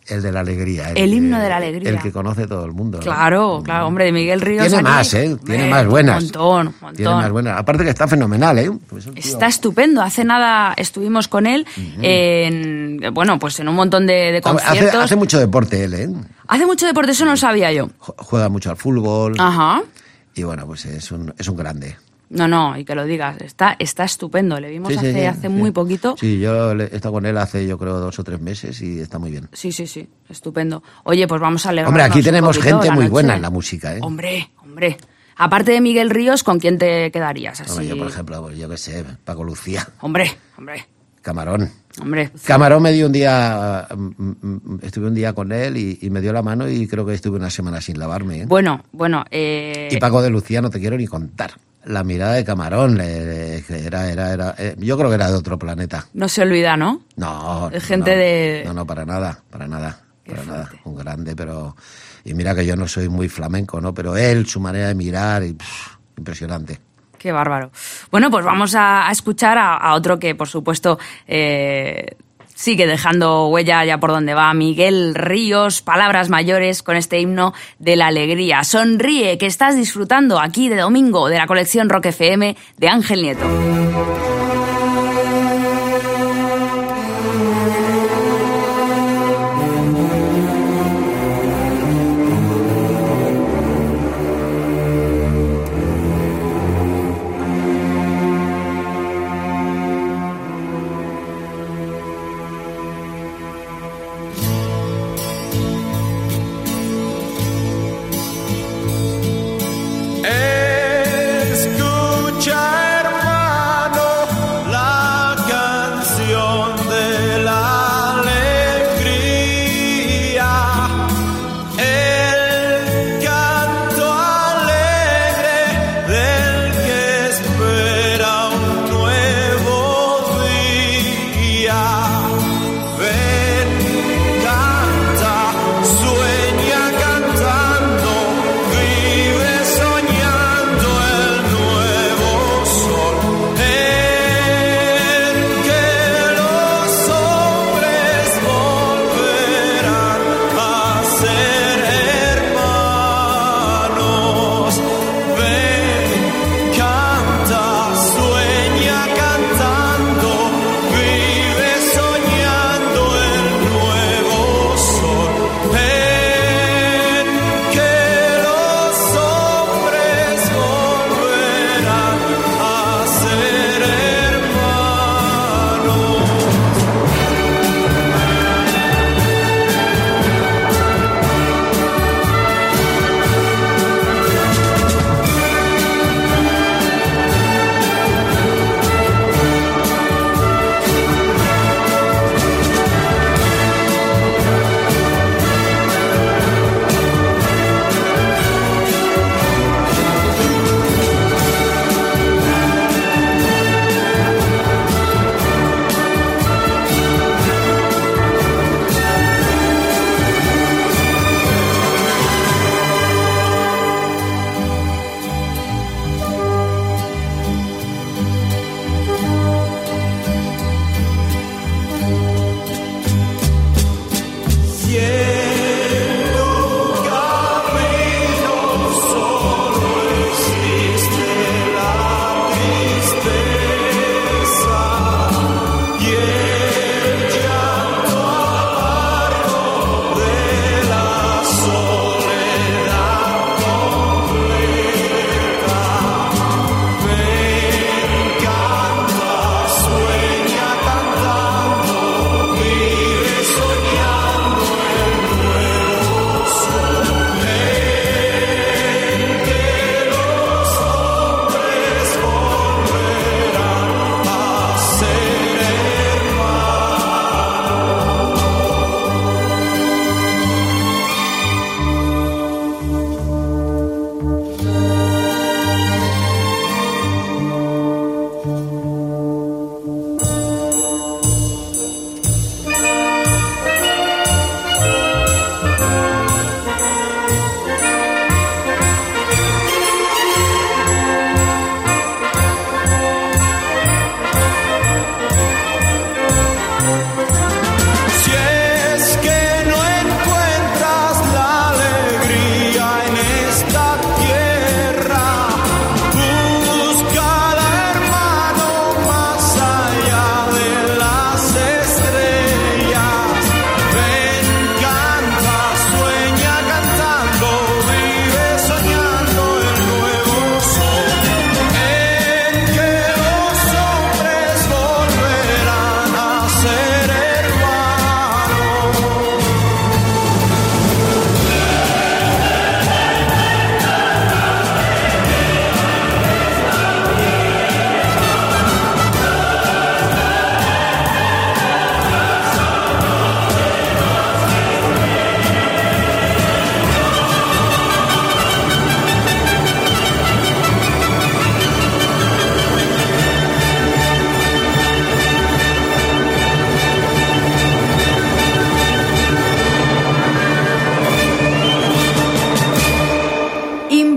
El 0.07 0.21
de 0.21 0.31
la 0.31 0.39
alegría. 0.41 0.89
El 0.93 1.13
himno 1.13 1.37
que- 1.37 1.43
de 1.43 1.49
la 1.49 1.57
alegría. 1.57 1.89
El 1.91 1.99
que 1.99 2.11
conoce 2.11 2.47
todo 2.47 2.65
el 2.65 2.71
mundo. 2.73 2.97
¿no? 2.97 3.03
Claro, 3.03 3.61
claro, 3.63 3.87
hombre, 3.87 4.05
de 4.05 4.11
Miguel 4.11 4.41
Ríos. 4.41 4.67
Tiene 4.67 4.83
más, 4.83 5.13
¿eh? 5.13 5.37
Tiene 5.45 5.69
más 5.69 5.85
buenas. 5.85 6.17
Un 6.17 6.23
montón, 6.25 6.67
un 6.67 6.73
montón. 6.81 6.95
Tiene 6.95 7.11
más 7.13 7.31
buenas. 7.31 7.57
Aparte 7.59 7.83
que 7.83 7.91
está 7.91 8.07
fenomenal, 8.07 8.57
¿eh? 8.59 8.71
Pues 8.89 9.05
tío- 9.05 9.13
Está 9.15 9.47
estupendo. 9.47 10.01
Hace 10.01 10.23
nada 10.25 10.73
estuvimos 10.75 11.27
con 11.27 11.45
él 11.45 11.65
en, 12.01 12.99
bueno, 13.13 13.37
pues 13.39 13.59
en 13.59 13.69
un 13.69 13.75
montón 13.75 14.05
de, 14.07 14.31
de 14.31 14.41
conciertos. 14.41 15.01
hace 15.03 15.15
mucho 15.15 15.39
deporte 15.39 15.83
él, 15.83 15.93
¿eh? 15.93 16.09
Hace 16.47 16.65
mucho 16.65 16.85
deporte, 16.85 17.11
eso 17.11 17.23
no 17.25 17.31
lo 17.31 17.37
sabía 17.37 17.71
yo. 17.71 17.87
Ju- 17.99 18.15
Juega 18.17 18.49
mucho 18.49 18.69
al 18.71 18.77
fútbol. 18.77 19.35
Ajá. 19.39 19.81
Y 20.35 20.43
bueno, 20.43 20.65
pues 20.65 20.85
es 20.85 21.11
un, 21.11 21.33
es 21.37 21.47
un 21.47 21.55
grande. 21.55 21.95
No, 22.31 22.47
no, 22.47 22.77
y 22.77 22.85
que 22.85 22.95
lo 22.95 23.03
digas. 23.05 23.41
Está, 23.41 23.75
está 23.77 24.05
estupendo. 24.05 24.57
Le 24.59 24.69
vimos 24.69 24.89
Sí, 24.93 24.97
hace, 24.97 25.13
sí, 25.13 25.25
hace 25.25 25.41
sí. 25.41 25.49
muy 25.49 25.71
poquito. 25.71 26.15
Sí, 26.17 26.39
yo 26.39 26.71
he 26.71 26.83
estado 26.95 27.11
con 27.13 27.25
él 27.25 27.37
hace, 27.37 27.67
yo 27.67 27.77
creo, 27.77 27.99
dos 27.99 28.17
o 28.19 28.23
tres 28.23 28.39
meses 28.39 28.81
y 28.81 28.99
está 29.01 29.19
muy 29.19 29.31
bien. 29.31 29.49
Sí, 29.51 29.71
sí, 29.73 29.85
sí, 29.85 30.07
estupendo. 30.29 30.81
Oye, 31.03 31.27
pues 31.27 31.41
vamos 31.41 31.65
a 31.65 31.69
alegrarnos 31.69 31.89
Hombre, 32.01 32.03
aquí 32.03 32.23
tenemos 32.23 32.57
gente 32.57 32.89
muy 32.91 32.99
noche. 33.03 33.09
buena 33.09 33.35
en 33.35 33.41
la 33.41 33.49
música, 33.49 33.95
¿eh? 33.95 33.99
Hombre, 34.01 34.49
hombre. 34.63 34.97
Aparte 35.35 35.71
de 35.71 35.81
Miguel 35.81 36.09
Ríos, 36.09 36.43
¿con 36.43 36.59
quién 36.59 36.77
te 36.77 37.11
quedarías? 37.11 37.59
Así? 37.61 37.71
Hombre, 37.71 37.87
yo, 37.87 37.97
por 37.97 38.07
ejemplo, 38.07 38.41
pues 38.43 38.57
yo 38.57 38.69
qué 38.69 38.77
sé, 38.77 39.03
Paco 39.25 39.43
Lucía, 39.43 39.87
Hombre, 40.01 40.31
hombre, 40.57 40.85
Camarón. 41.21 41.69
hombre. 41.99 42.31
Camarón 42.45 42.83
me 42.83 42.91
dio 42.93 43.07
un 43.07 43.11
día, 43.11 43.87
mm, 43.93 44.31
mm, 44.41 44.79
estuve 44.83 45.07
un 45.07 45.15
día 45.15 45.33
con 45.33 45.51
él 45.51 45.75
y, 45.77 45.99
y 46.01 46.09
me 46.09 46.21
dio 46.21 46.31
la 46.31 46.41
mano 46.43 46.69
y 46.69 46.87
creo 46.87 47.05
que 47.05 47.13
estuve 47.13 47.37
una 47.37 47.49
semana 47.49 47.81
sin 47.81 47.99
lavarme. 47.99 48.41
¿eh? 48.41 48.45
Bueno, 48.45 48.83
bueno, 48.91 49.25
eh, 49.31 49.89
Y 49.91 49.97
Paco 49.97 50.21
de 50.21 50.29
Lucía 50.29 50.61
no 50.61 50.69
te 50.69 50.79
quiero 50.79 50.95
ni 50.97 51.07
contar. 51.07 51.51
La 51.85 52.03
mirada 52.03 52.33
de 52.33 52.45
Camarón 52.45 52.99
era, 53.01 54.07
era, 54.09 54.31
era, 54.31 54.55
eh, 54.57 54.75
yo 54.77 54.97
creo 54.97 55.09
que 55.09 55.15
era 55.15 55.29
de 55.29 55.35
otro 55.37 55.57
planeta. 55.57 56.05
no 56.13 56.27
se 56.29 56.41
olvida, 56.43 56.77
¿no? 56.77 57.01
No, 57.15 57.69
Es 57.71 57.83
gente 57.85 58.11
no, 58.11 58.17
de- 58.17 58.63
No, 58.67 58.73
no, 58.73 58.85
para 58.85 59.05
nada, 59.05 59.39
para 59.49 59.67
nada. 59.67 59.99
Qué 60.23 60.31
para 60.33 60.43
nada, 60.45 60.69
un 60.83 60.95
grande, 60.95 61.35
pero... 61.35 61.75
Y 62.23 62.35
mira 62.35 62.53
que 62.53 62.63
yo 62.65 62.75
no 62.75 62.87
soy 62.87 63.09
muy 63.09 63.27
flamenco, 63.27 63.81
¿no? 63.81 63.93
Pero 63.95 64.15
él, 64.15 64.45
su 64.45 64.59
manera 64.59 64.89
de 64.89 64.95
mirar, 64.95 65.41
y, 65.43 65.53
pff, 65.53 65.95
impresionante. 66.17 66.79
Qué 67.17 67.31
bárbaro. 67.31 67.71
Bueno, 68.11 68.29
pues 68.29 68.45
vamos 68.45 68.75
a, 68.75 69.07
a 69.07 69.11
escuchar 69.11 69.57
a, 69.57 69.77
a 69.77 69.95
otro 69.95 70.19
que, 70.19 70.35
por 70.35 70.47
supuesto, 70.47 70.99
eh, 71.27 72.05
sigue 72.61 72.85
dejando 72.85 73.47
huella 73.47 73.83
ya 73.85 73.99
por 73.99 74.11
donde 74.11 74.35
va, 74.35 74.53
Miguel 74.53 75.15
Ríos, 75.15 75.81
Palabras 75.81 76.29
Mayores, 76.29 76.83
con 76.83 76.95
este 76.95 77.19
himno 77.19 77.55
de 77.79 77.95
la 77.95 78.07
alegría. 78.07 78.63
Sonríe, 78.63 79.39
que 79.39 79.47
estás 79.47 79.75
disfrutando 79.75 80.39
aquí 80.39 80.69
de 80.69 80.75
domingo 80.75 81.27
de 81.27 81.39
la 81.39 81.47
colección 81.47 81.89
Rock 81.89 82.07
FM 82.07 82.55
de 82.77 82.87
Ángel 82.87 83.23
Nieto. 83.23 84.30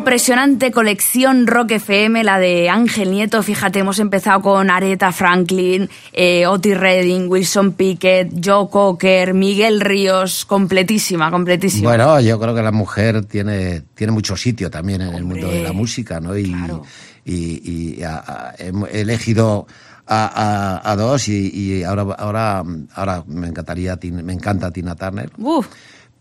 Impresionante 0.05 0.71
colección 0.71 1.47
Rock 1.47 1.71
FM, 1.73 2.25
la 2.25 2.39
de 2.39 2.69
Ángel 2.69 3.11
Nieto. 3.11 3.43
Fíjate, 3.43 3.79
hemos 3.79 3.99
empezado 3.99 4.43
con 4.43 4.69
Aretha 4.69 5.13
Franklin, 5.13 5.89
eh, 6.13 6.47
Otis 6.47 6.77
Redding, 6.77 7.27
Wilson 7.31 7.73
Pickett, 7.73 8.31
Joe 8.45 8.69
Cocker, 8.69 9.33
Miguel 9.33 9.81
Ríos. 9.81 10.45
Completísima, 10.45 11.31
completísima. 11.31 11.89
Bueno, 11.89 12.21
yo 12.21 12.39
creo 12.39 12.55
que 12.55 12.61
la 12.61 12.71
mujer 12.71 13.25
tiene, 13.25 13.81
tiene 13.95 14.13
mucho 14.13 14.37
sitio 14.37 14.71
también 14.71 15.01
en 15.01 15.15
el 15.15 15.25
mundo 15.25 15.49
de 15.49 15.63
la 15.63 15.73
música, 15.73 16.21
¿no? 16.21 16.37
Y, 16.37 16.53
claro. 16.53 16.83
y, 17.25 17.97
y 17.97 18.03
a- 18.03 18.19
a- 18.27 18.55
he 18.59 19.01
elegido 19.01 19.67
a, 20.07 20.83
a- 20.85 20.93
a 20.93 20.97
dos 20.97 21.29
y, 21.29 21.49
y 21.51 21.83
ahora, 21.83 22.03
ahora, 22.19 22.63
ahora 22.95 23.25
me 23.27 23.47
encantaría, 23.49 23.99
me 24.03 24.35
encanta 24.35 24.71
Tina 24.71 24.95
Turner. 24.97 25.31
Uf, 25.39 25.67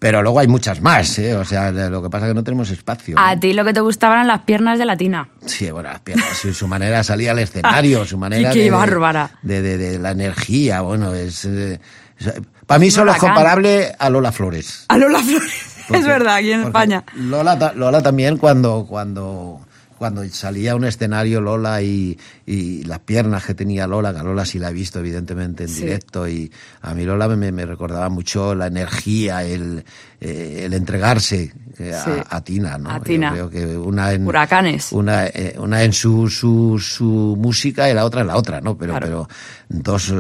Pero 0.04 0.22
luego 0.22 0.38
hay 0.42 0.48
muchas 0.50 0.82
más, 0.82 1.18
¿eh? 1.18 1.34
O 1.34 1.46
sea, 1.46 1.72
lo 1.72 2.04
que 2.04 2.10
pasa 2.10 2.26
es 2.26 2.32
que 2.32 2.36
no 2.36 2.44
tenemos 2.44 2.70
espacio. 2.70 3.16
a 3.18 3.40
ti 3.40 3.54
lo 3.54 3.64
que 3.64 3.72
te 3.72 3.80
gustaban 3.80 4.18
eran 4.18 4.28
las 4.28 4.42
piernas 4.42 4.78
de 4.78 4.84
Latina. 4.84 5.30
Sí, 5.46 5.72
bueno, 5.72 5.88
las 5.90 6.02
piernas, 6.02 6.28
su, 6.38 6.54
su 6.54 6.68
manera 6.68 6.98
de 6.98 7.04
salir 7.06 7.30
al 7.30 7.40
escenario, 7.40 8.04
su 8.06 8.18
manera 8.18 8.52
Qué 8.52 8.64
de, 8.66 8.70
bárbara. 8.72 9.32
De, 9.44 9.62
de- 9.62 9.78
de 9.78 10.00
la 10.00 10.12
energía, 10.12 10.82
bueno, 10.82 11.14
es... 11.14 11.46
eh, 11.46 11.80
es- 12.20 12.34
para 12.68 12.80
mí 12.80 12.92
solo 12.92 13.14
es 13.14 13.18
comparable 13.18 13.96
a 13.98 14.10
Lola 14.10 14.34
Flores. 14.34 14.84
A 14.90 14.98
Lola 14.98 15.20
Flores. 15.20 15.54
Porque- 15.88 16.02
es 16.02 16.06
verdad, 16.06 16.36
aquí 16.36 16.52
en 16.52 16.64
España. 16.64 17.06
Lola, 17.16 17.72
Lola 17.74 18.02
también 18.02 18.36
cuando, 18.38 18.86
cuando, 18.86 19.62
cuando 20.04 20.22
salía 20.30 20.74
a 20.74 20.76
un 20.76 20.84
escenario 20.84 21.40
Lola 21.40 21.82
y, 21.82 22.20
y 22.46 22.84
las 22.84 23.00
piernas 23.00 23.46
que 23.46 23.54
tenía 23.54 23.88
Lola, 23.88 24.12
que 24.14 24.20
a 24.20 24.24
Lola 24.24 24.44
sí 24.46 24.60
la 24.60 24.70
he 24.70 24.74
visto 24.74 25.00
evidentemente 25.00 25.64
en 25.64 25.70
Sí. 25.70 25.84
directo 25.84 26.28
y 26.28 26.52
a 26.82 26.94
mí 26.94 27.06
Lola 27.06 27.30
me, 27.30 27.54
me 27.54 27.66
recordaba 27.66 28.10
mucho 28.10 28.54
la 28.54 28.68
energía, 28.68 29.46
el, 29.46 29.86
eh, 30.20 30.64
el 30.66 30.74
entregarse 30.74 31.54
eh, 31.80 31.94
a, 31.94 32.04
Sí. 32.04 32.12
a 32.30 32.42
Tina, 32.42 32.78
¿no? 32.78 32.90
A 32.90 32.98
Yo 32.98 33.04
Tina. 33.06 33.32
creo 33.32 33.50
que 33.50 33.66
una 33.78 34.12
en, 34.12 34.28
Huracanes. 34.28 34.92
una, 34.92 35.28
eh, 35.28 35.56
una 35.58 35.84
en 35.84 35.94
su, 35.94 36.28
su, 36.28 36.78
su 36.80 37.38
música 37.40 37.90
y 37.90 37.94
la 37.94 38.04
otra 38.04 38.22
en 38.22 38.28
la 38.28 38.36
otra, 38.36 38.60
¿no? 38.60 38.78
Pero, 38.78 38.92
Claro. 38.92 39.06
pero 39.08 39.28
dos... 39.70 40.14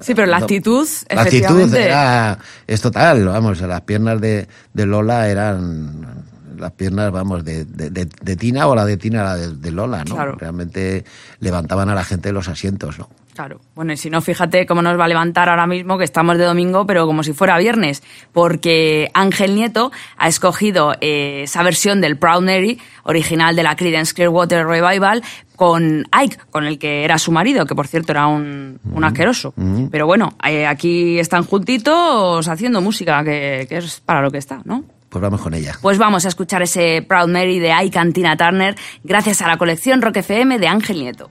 Sí, 0.00 0.14
pero 0.14 0.26
la 0.26 0.38
no- 0.38 0.44
actitud, 0.46 0.88
la 1.10 1.20
actitud 1.22 1.74
era, 1.74 2.38
es 2.66 2.80
total, 2.80 3.26
vamos, 3.26 3.60
las 3.60 3.80
piernas 3.82 4.20
de, 4.22 4.48
de 4.72 4.86
Lola 4.86 5.28
eran 5.28 6.24
las 6.58 6.72
piernas, 6.72 7.10
vamos, 7.12 7.44
de, 7.44 7.64
de, 7.64 7.90
de- 7.90 8.06
de 8.22 8.36
Tina 8.36 8.66
o 8.66 8.74
la 8.74 8.84
de 8.84 8.96
Tina 8.96 9.22
la 9.24 9.36
de, 9.36 9.70
Lola, 9.70 10.04
¿no? 10.04 10.14
Claro. 10.14 10.36
Realmente 10.38 11.04
levantaban 11.40 11.88
a 11.88 11.94
la 11.94 12.04
gente 12.04 12.28
de 12.28 12.32
los 12.32 12.48
asientos, 12.48 12.98
¿no? 12.98 13.08
Claro. 13.34 13.60
Bueno, 13.74 13.92
y 13.92 13.98
si 13.98 14.08
no, 14.08 14.22
fíjate 14.22 14.64
cómo 14.64 14.80
nos 14.80 14.98
va 14.98 15.04
a 15.04 15.08
levantar 15.08 15.50
ahora 15.50 15.66
mismo, 15.66 15.98
que 15.98 16.04
estamos 16.04 16.38
de 16.38 16.44
domingo, 16.44 16.86
pero 16.86 17.04
como 17.06 17.22
si 17.22 17.34
fuera 17.34 17.58
viernes, 17.58 18.02
porque 18.32 19.10
Ángel 19.12 19.54
Nieto 19.54 19.92
ha 20.16 20.26
escogido 20.28 20.94
eh, 21.02 21.42
esa 21.42 21.62
versión 21.62 22.00
del 22.00 22.16
Proud 22.16 22.40
Mary, 22.42 22.80
original 23.02 23.54
de 23.54 23.62
la 23.62 23.76
Creedence 23.76 24.14
Clearwater 24.14 24.66
Revival, 24.66 25.22
con 25.54 26.04
Ike, 26.12 26.38
con 26.50 26.64
el 26.64 26.78
que 26.78 27.04
era 27.04 27.18
su 27.18 27.30
marido, 27.30 27.66
que 27.66 27.74
por 27.74 27.86
cierto 27.88 28.12
era 28.12 28.26
un, 28.26 28.78
un 28.90 29.04
asqueroso. 29.04 29.52
Pero 29.90 30.06
bueno, 30.06 30.30
eh, 30.42 30.66
aquí 30.66 31.18
están 31.18 31.44
juntitos 31.44 32.48
haciendo 32.48 32.80
música, 32.80 33.22
que, 33.22 33.66
que 33.68 33.76
es 33.78 34.00
para 34.00 34.22
lo 34.22 34.30
que 34.30 34.38
está, 34.38 34.62
¿no? 34.64 34.84
Pues 35.08 35.22
vamos 35.22 35.40
con 35.40 35.54
ella. 35.54 35.78
Pues 35.80 35.98
vamos 35.98 36.24
a 36.24 36.28
escuchar 36.28 36.62
ese 36.62 37.04
Proud 37.06 37.28
Mary 37.28 37.58
de 37.58 37.72
Ike 37.72 37.98
and 37.98 38.12
Tina 38.12 38.36
Turner, 38.36 38.74
gracias 39.04 39.40
a 39.42 39.46
la 39.46 39.56
colección 39.56 40.02
Rock 40.02 40.16
FM 40.18 40.58
de 40.58 40.68
Ángel 40.68 40.98
Nieto. 40.98 41.30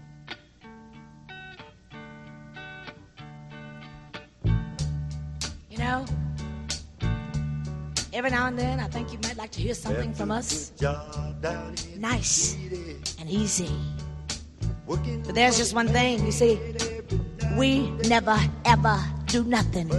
You 5.70 5.78
know, 5.78 6.06
every 8.14 8.32
now 8.32 8.48
and 8.48 8.58
then 8.58 8.80
I 8.80 8.88
think 8.88 9.12
you 9.12 9.20
might 9.24 9.38
like 9.38 9.52
to 9.52 9.62
hear 9.62 9.76
something 9.76 10.14
from 10.14 10.32
us 10.32 10.72
nice 12.00 12.58
and 13.20 13.30
easy. 13.30 13.70
But 14.88 15.34
there's 15.34 15.58
just 15.58 15.74
one 15.74 15.88
thing, 15.90 16.26
you 16.26 16.32
see, 16.32 16.60
we 17.58 17.90
never 18.08 18.38
ever 18.66 18.98
do 19.26 19.44
nothing 19.44 19.90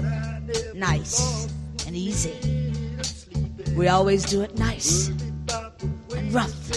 nice 0.75 1.49
and 1.87 1.95
easy. 1.95 2.66
We 3.77 3.89
always 3.89 4.25
do 4.25 4.41
it 4.41 4.59
nice 4.59 5.09
and 5.09 6.33
rough. 6.33 6.71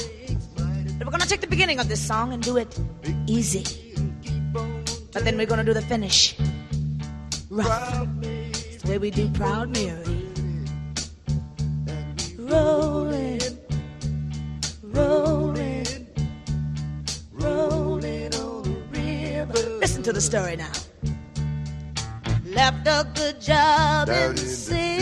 But 0.97 1.07
we're 1.07 1.11
gonna 1.11 1.25
take 1.25 1.39
the 1.39 1.47
beginning 1.47 1.79
of 1.79 1.87
this 1.87 2.05
song 2.05 2.33
and 2.33 2.43
do 2.43 2.57
it 2.57 2.77
easy. 3.25 3.63
But 5.13 5.23
then 5.23 5.37
we're 5.37 5.45
gonna 5.45 5.63
do 5.63 5.73
the 5.73 5.81
finish 5.81 6.35
rough. 7.49 8.07
It's 8.21 8.83
the 8.83 8.89
way 8.89 8.97
we 8.97 9.11
do 9.11 9.29
Proud 9.29 9.69
Mary. 9.69 10.27
Rolling, 12.37 13.39
rolling, 14.83 16.07
rolling 17.31 18.35
on 18.35 18.63
the 18.63 18.75
river. 18.91 19.79
Listen 19.79 20.03
to 20.03 20.11
the 20.11 20.21
story 20.21 20.57
now. 20.57 20.71
Left 22.45 22.85
a 22.87 23.07
good 23.15 23.39
job 23.39 24.09
in 24.09 24.35
the 24.35 24.41
city, 24.41 24.98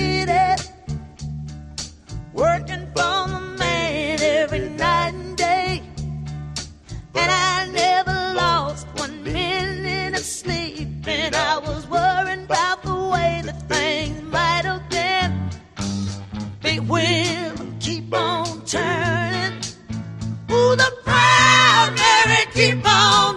working 2.38 2.85
for 2.95 3.27
the 3.33 3.55
man 3.57 4.21
every 4.21 4.69
night 4.69 5.13
and 5.13 5.35
day. 5.35 5.81
And 7.15 7.31
I 7.31 7.67
never 7.71 8.11
lost 8.35 8.88
one 8.95 9.23
minute 9.23 10.13
of 10.13 10.23
sleep. 10.23 10.88
And 11.07 11.35
I 11.35 11.57
was 11.57 11.88
worrying 11.88 12.43
about 12.45 12.83
the 12.83 12.93
way 12.93 13.41
that 13.43 13.59
things 13.67 14.21
might 14.21 14.65
have 14.65 14.88
been. 14.89 15.31
Big 16.61 16.81
wheel 16.81 17.55
keep 17.79 18.13
on 18.13 18.63
turning. 18.65 19.57
Ooh, 20.51 20.75
the 20.75 20.91
proud 21.03 21.89
Mary 21.95 22.43
keep 22.53 22.85
on 22.85 23.36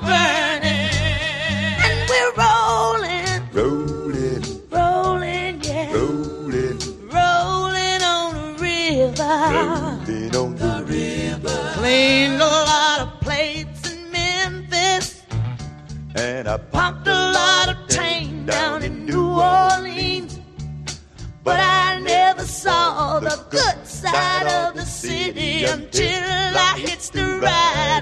saw 23.00 23.18
the 23.18 23.38
good 23.48 23.86
side 23.86 24.46
of 24.60 24.74
the 24.74 24.84
city 24.84 25.64
until 25.64 26.22
I 26.68 26.72
hitched 26.84 27.14
the 27.14 27.26
ride 27.46 27.99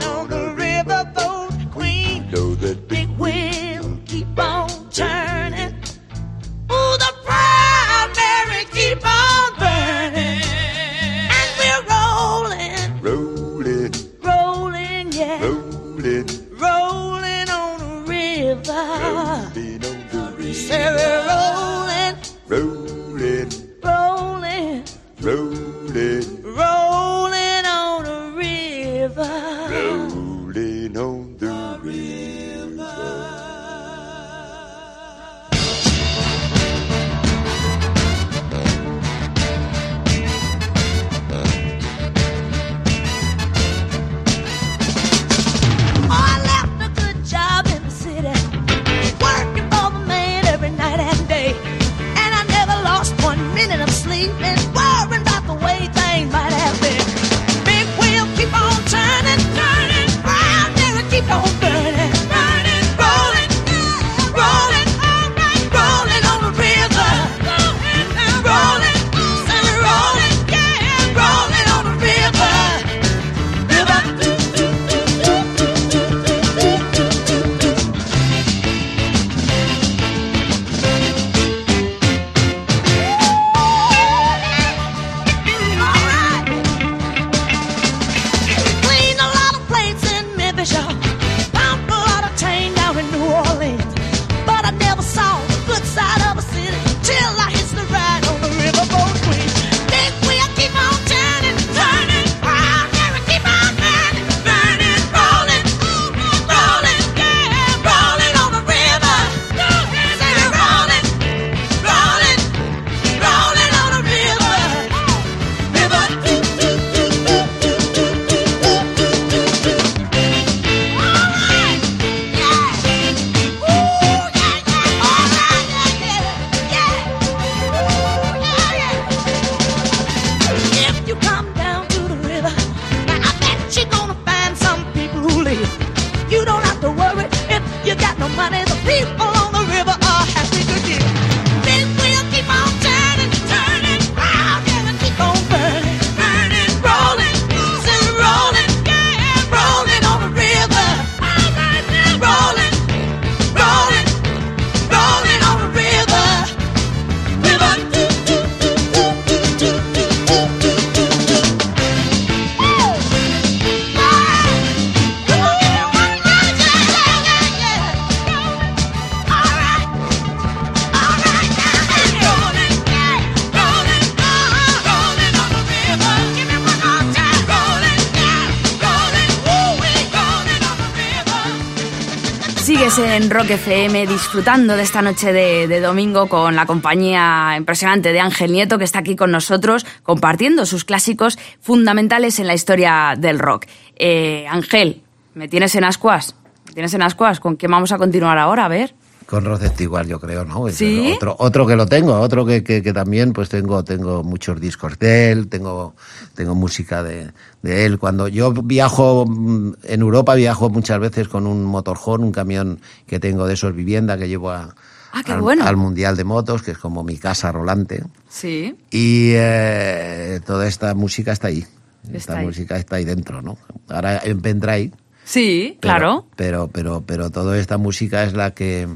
Rock 183.49 183.61
FM 183.61 184.07
disfrutando 184.07 184.77
de 184.77 184.83
esta 184.83 185.01
noche 185.01 185.33
de, 185.33 185.81
domingo 185.81 186.29
con 186.29 186.55
la 186.55 186.67
compañía 186.67 187.55
impresionante 187.57 188.13
de 188.13 188.21
Ángel 188.21 188.53
Nieto 188.53 188.77
que 188.77 188.85
está 188.85 188.99
aquí 188.99 189.17
con 189.17 189.31
nosotros 189.31 189.87
compartiendo 190.03 190.67
sus 190.67 190.85
clásicos 190.85 191.39
fundamentales 191.59 192.41
en 192.41 192.47
la 192.47 192.53
historia 192.53 193.15
del 193.17 193.39
rock. 193.39 193.65
Eh, 193.97 194.47
Ángel, 194.51 195.03
¿me 195.33 195.49
tienes 195.49 195.75
en 195.77 195.85
ascuas? 195.85 196.35
¿Me 196.67 196.75
tienes 196.75 196.93
en 196.93 197.01
ascuas? 197.01 197.41
¿Con 197.41 197.57
qué 197.57 197.69
vamos 197.69 197.91
a 197.91 197.97
continuar 197.97 198.37
ahora? 198.37 198.67
A 198.67 198.69
ver. 198.69 198.95
Con 199.29 199.45
Rod 199.45 199.63
Stewart, 199.63 200.07
yo 200.09 200.19
creo, 200.19 200.47
¿no? 200.47 200.69
Es 200.69 200.77
¿Sí? 200.77 201.13
Otro, 201.15 201.37
otro 201.39 201.67
que 201.67 201.77
lo 201.77 201.85
tengo, 201.85 202.19
otro 202.19 202.47
que, 202.47 202.65
que, 202.65 202.83
que 202.83 202.95
también, 202.95 203.35
pues 203.35 203.51
tengo, 203.51 203.85
tengo 203.85 204.25
muchos 204.25 204.59
discos 204.59 204.99
de 204.99 205.31
él, 205.31 205.49
tengo, 205.49 205.95
tengo 206.35 206.55
música 206.55 207.03
de, 207.03 207.33
de 207.61 207.85
él. 207.85 207.99
Cuando 207.99 208.29
yo 208.29 208.53
viajo 208.55 209.27
mm, 209.27 209.73
en 209.83 210.01
Europa, 210.01 210.35
viajo 210.35 210.71
muchas 210.71 210.99
veces 210.99 211.29
con 211.29 211.47
un 211.47 211.63
motorhome, 211.63 212.25
un 212.25 212.33
camión 212.33 212.81
que 213.07 213.21
tengo 213.21 213.47
de 213.47 213.53
esos 213.53 213.75
vivienda 213.75 214.17
que 214.17 214.29
llevo 214.29 214.51
a, 214.51 214.75
Ah, 215.13 215.23
al, 215.27 215.41
bueno. 215.43 215.65
al 215.67 215.77
Mundial 215.77 216.17
de 216.17 216.25
Motos, 216.25 216.63
que 216.63 216.71
es 216.71 216.79
como 216.79 217.03
mi 217.05 217.17
casa 217.19 217.51
rolante. 217.53 218.05
Sí. 218.31 218.77
Y 218.91 219.33
eh, 219.35 220.41
toda 220.47 220.67
esta 220.67 220.95
música 220.95 221.33
está 221.33 221.49
ahí. 221.49 221.67
Está 222.05 222.17
esta 222.17 222.39
ahí. 222.39 222.47
música 222.47 222.77
está 222.77 222.97
ahí 222.97 223.05
dentro, 223.05 223.43
¿no? 223.43 223.59
Ahora 223.89 224.21
en 224.25 224.41
pendrive. 224.41 224.93
Sí, 225.29 225.77
pero- 225.81 225.93
claro. 225.99 226.27
Pero, 226.37 226.69
pero, 226.73 227.03
pero 227.07 227.31
toda 227.31 227.59
esta 227.59 227.77
música 227.77 228.25
es 228.25 228.33
la 228.33 228.53
que, 228.53 228.89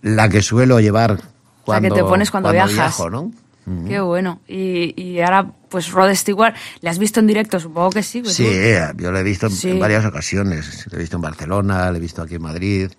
la 0.00 0.28
que 0.28 0.40
suelo 0.42 0.78
llevar 0.78 1.18
cuando, 1.64 1.88
que 1.88 1.94
te 2.00 2.04
pones 2.04 2.30
cuando 2.30 2.52
viajas. 2.52 2.72
viajo, 2.74 3.10
¿no? 3.10 3.32
Qué 3.88 4.00
bueno. 4.00 4.40
Y, 4.48 5.00
y 5.00 5.20
ahora, 5.20 5.50
pues 5.68 5.90
Rod 5.92 6.12
Stewart, 6.14 6.54
¿le 6.80 6.88
has 6.90 6.98
visto 6.98 7.20
en 7.20 7.26
directo? 7.28 7.58
Supongo 7.60 7.90
que 7.90 8.02
sí. 8.02 8.20
pues 8.22 8.34
Sí, 8.34 8.44
tú. 8.44 9.02
yo 9.02 9.12
lo 9.12 9.18
he 9.18 9.22
visto 9.22 9.46
en, 9.46 9.52
Sí. 9.52 9.70
en 9.70 9.78
varias 9.80 10.04
ocasiones. 10.04 10.86
Lo 10.90 10.98
he 10.98 11.00
visto 11.00 11.16
en 11.16 11.22
Barcelona, 11.22 11.90
lo 11.90 11.96
he 11.96 12.00
visto 12.00 12.22
aquí 12.22 12.36
en 12.36 12.42
Madrid. 12.42 12.90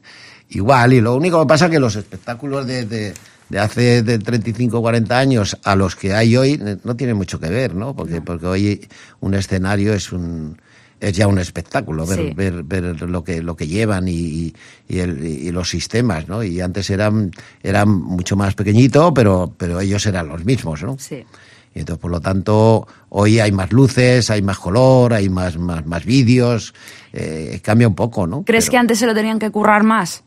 Igual, 0.49 0.93
y 0.93 1.01
lo 1.01 1.15
único 1.15 1.39
que 1.41 1.47
pasa 1.47 1.65
es 1.65 1.71
que 1.71 1.79
los 1.79 1.95
espectáculos 1.97 2.65
de, 2.65 2.85
de, 2.85 3.13
de 3.49 3.59
hace 3.59 4.03
de 4.03 4.19
35 4.19 4.77
o 4.77 4.81
40 4.81 5.17
años 5.19 5.57
a 5.63 5.75
los 5.75 5.95
que 5.97 6.13
hay 6.13 6.37
hoy 6.37 6.53
eh, 6.65 6.77
no 6.83 6.95
tienen 6.95 7.17
mucho 7.17 7.39
que 7.39 7.49
ver, 7.49 7.75
¿no? 7.75 7.93
Porque, 7.95 8.21
porque 8.21 8.45
hoy 8.45 8.87
un 9.19 9.33
escenario 9.33 9.93
es 9.93 10.11
un 10.13 10.61
es 11.07 11.13
ya 11.17 11.27
un 11.27 11.37
espectáculo 11.39 12.05
ver, 12.05 12.19
Sí. 12.19 12.33
ver, 12.35 12.63
ver 12.63 13.01
lo 13.01 13.23
que 13.23 13.41
lo 13.41 13.55
que 13.55 13.67
llevan 13.67 14.07
y, 14.07 14.53
y, 14.87 14.99
el- 14.99 15.25
y 15.25 15.51
los 15.51 15.69
sistemas, 15.69 16.27
¿no? 16.27 16.43
Y 16.43 16.61
antes 16.61 16.89
eran 16.89 17.31
eran 17.61 17.89
mucho 17.89 18.35
más 18.35 18.55
pequeñito, 18.55 19.13
pero 19.13 19.53
pero 19.57 19.79
ellos 19.79 20.05
eran 20.05 20.27
los 20.29 20.45
mismos, 20.45 20.81
¿no? 20.83 20.95
Sí. 20.99 21.23
Y 21.75 21.79
entonces, 21.79 21.99
por 22.01 22.11
lo 22.11 22.21
tanto, 22.21 22.87
hoy 23.09 23.39
hay 23.39 23.51
más 23.51 23.71
luces, 23.71 24.29
hay 24.29 24.41
más 24.43 24.59
color, 24.59 25.13
hay 25.13 25.27
más, 25.27 25.57
más, 25.57 25.83
más 25.87 26.05
vídeos, 26.05 26.73
eh, 27.11 27.59
cambia 27.63 27.87
un 27.87 27.95
poco, 27.95 28.27
¿no? 28.27 28.43
¿Crees 28.43 28.65
Pero- 28.65 28.71
que 28.71 28.77
antes 28.77 28.99
se 28.99 29.07
lo 29.07 29.13
tenían 29.15 29.39
que 29.39 29.49
currar 29.49 29.83
más 29.83 30.22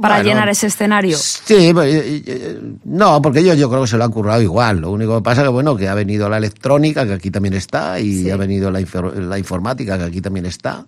para 0.00 0.16
Bueno, 0.16 0.28
llenar 0.30 0.48
ese 0.48 0.66
escenario? 0.68 1.16
Sí, 1.18 1.70
pues, 1.74 2.22
no, 2.84 3.20
porque 3.20 3.40
ellos 3.40 3.56
yo 3.58 3.68
creo 3.68 3.82
que 3.82 3.88
se 3.88 3.96
lo 3.98 4.04
han 4.04 4.10
currado 4.10 4.40
igual. 4.40 4.80
Lo 4.80 4.90
único 4.90 5.16
que 5.16 5.22
pasa 5.22 5.42
que, 5.42 5.48
bueno, 5.48 5.76
que 5.76 5.88
ha 5.88 5.94
venido 5.94 6.28
la 6.28 6.38
electrónica, 6.38 7.04
que 7.06 7.12
aquí 7.12 7.30
también 7.30 7.54
está, 7.54 8.00
y 8.00 8.22
Sí. 8.24 8.30
ha 8.30 8.36
venido 8.36 8.70
la, 8.70 8.80
la 8.80 9.38
informática, 9.38 9.98
que 9.98 10.04
aquí 10.04 10.20
también 10.20 10.46
está. 10.46 10.86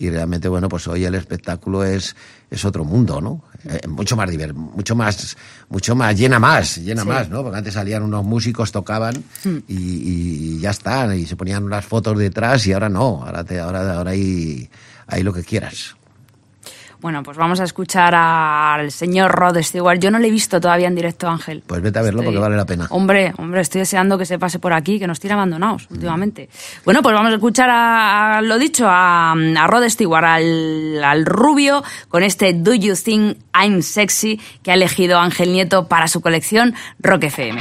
Y 0.00 0.10
realmente, 0.10 0.48
bueno, 0.48 0.68
pues 0.68 0.86
hoy 0.86 1.04
el 1.04 1.14
espectáculo 1.16 1.82
es, 1.84 2.14
es 2.50 2.64
otro 2.64 2.84
mundo, 2.84 3.20
¿no? 3.20 3.42
Eh, 3.68 3.86
mucho 3.88 4.14
más 4.16 4.30
diver- 4.30 4.54
mucho 4.54 4.94
más, 4.94 5.36
mucho 5.68 5.96
más, 5.96 6.16
llena 6.16 6.38
más, 6.38 6.76
llena 6.78 7.02
Sí. 7.02 7.08
más, 7.08 7.28
¿no? 7.28 7.42
Porque 7.42 7.58
antes 7.58 7.74
salían 7.74 8.04
unos 8.04 8.24
músicos, 8.24 8.70
tocaban 8.70 9.16
Hmm. 9.44 9.58
y, 9.66 9.74
y 10.56 10.60
ya 10.60 10.70
está, 10.70 11.14
y 11.16 11.26
se 11.26 11.34
ponían 11.34 11.64
unas 11.64 11.84
fotos 11.84 12.16
detrás 12.16 12.64
y 12.68 12.72
ahora 12.72 12.88
no, 12.88 13.24
ahora, 13.26 13.42
te, 13.42 13.58
ahora, 13.58 13.96
ahora 13.96 14.12
hay, 14.12 14.70
hay 15.08 15.22
lo 15.24 15.32
que 15.32 15.42
quieras. 15.42 15.96
Bueno, 17.00 17.22
pues 17.22 17.36
vamos 17.36 17.60
a 17.60 17.64
escuchar 17.64 18.12
al 18.14 18.90
señor 18.90 19.30
Rod 19.30 19.56
Stewart. 19.62 20.00
Yo 20.00 20.10
no 20.10 20.18
le 20.18 20.28
he 20.28 20.30
visto 20.30 20.60
todavía 20.60 20.88
en 20.88 20.96
directo, 20.96 21.28
Ángel. 21.28 21.62
Pues 21.66 21.80
vete 21.80 21.98
a 21.98 22.02
verlo 22.02 22.24
porque 22.24 22.38
vale 22.38 22.56
la 22.56 22.66
pena. 22.66 22.86
Hombre, 22.90 23.32
hombre, 23.38 23.60
estoy 23.60 23.80
deseando 23.80 24.18
que 24.18 24.26
se 24.26 24.38
pase 24.38 24.58
por 24.58 24.72
aquí, 24.72 24.98
que 24.98 25.06
nos 25.06 25.20
tiene 25.20 25.34
abandonados 25.34 25.86
últimamente. 25.90 26.48
Bueno, 26.84 27.00
pues 27.02 27.14
vamos 27.14 27.30
a 27.30 27.34
escuchar 27.36 27.70
a, 27.70 28.38
a 28.38 28.42
lo 28.42 28.58
dicho, 28.58 28.86
a, 28.88 29.32
a 29.32 29.66
Rod 29.68 29.88
Stewart, 29.88 30.24
al, 30.24 31.04
al 31.04 31.24
rubio, 31.24 31.84
con 32.08 32.22
este 32.24 32.52
Do 32.52 32.74
You 32.74 32.94
Think 32.96 33.38
I'm 33.54 33.82
Sexy 33.82 34.40
que 34.62 34.72
ha 34.72 34.74
elegido 34.74 35.18
Ángel 35.18 35.52
Nieto 35.52 35.86
para 35.86 36.08
su 36.08 36.20
colección 36.20 36.74
Rock 36.98 37.24
FM. 37.24 37.58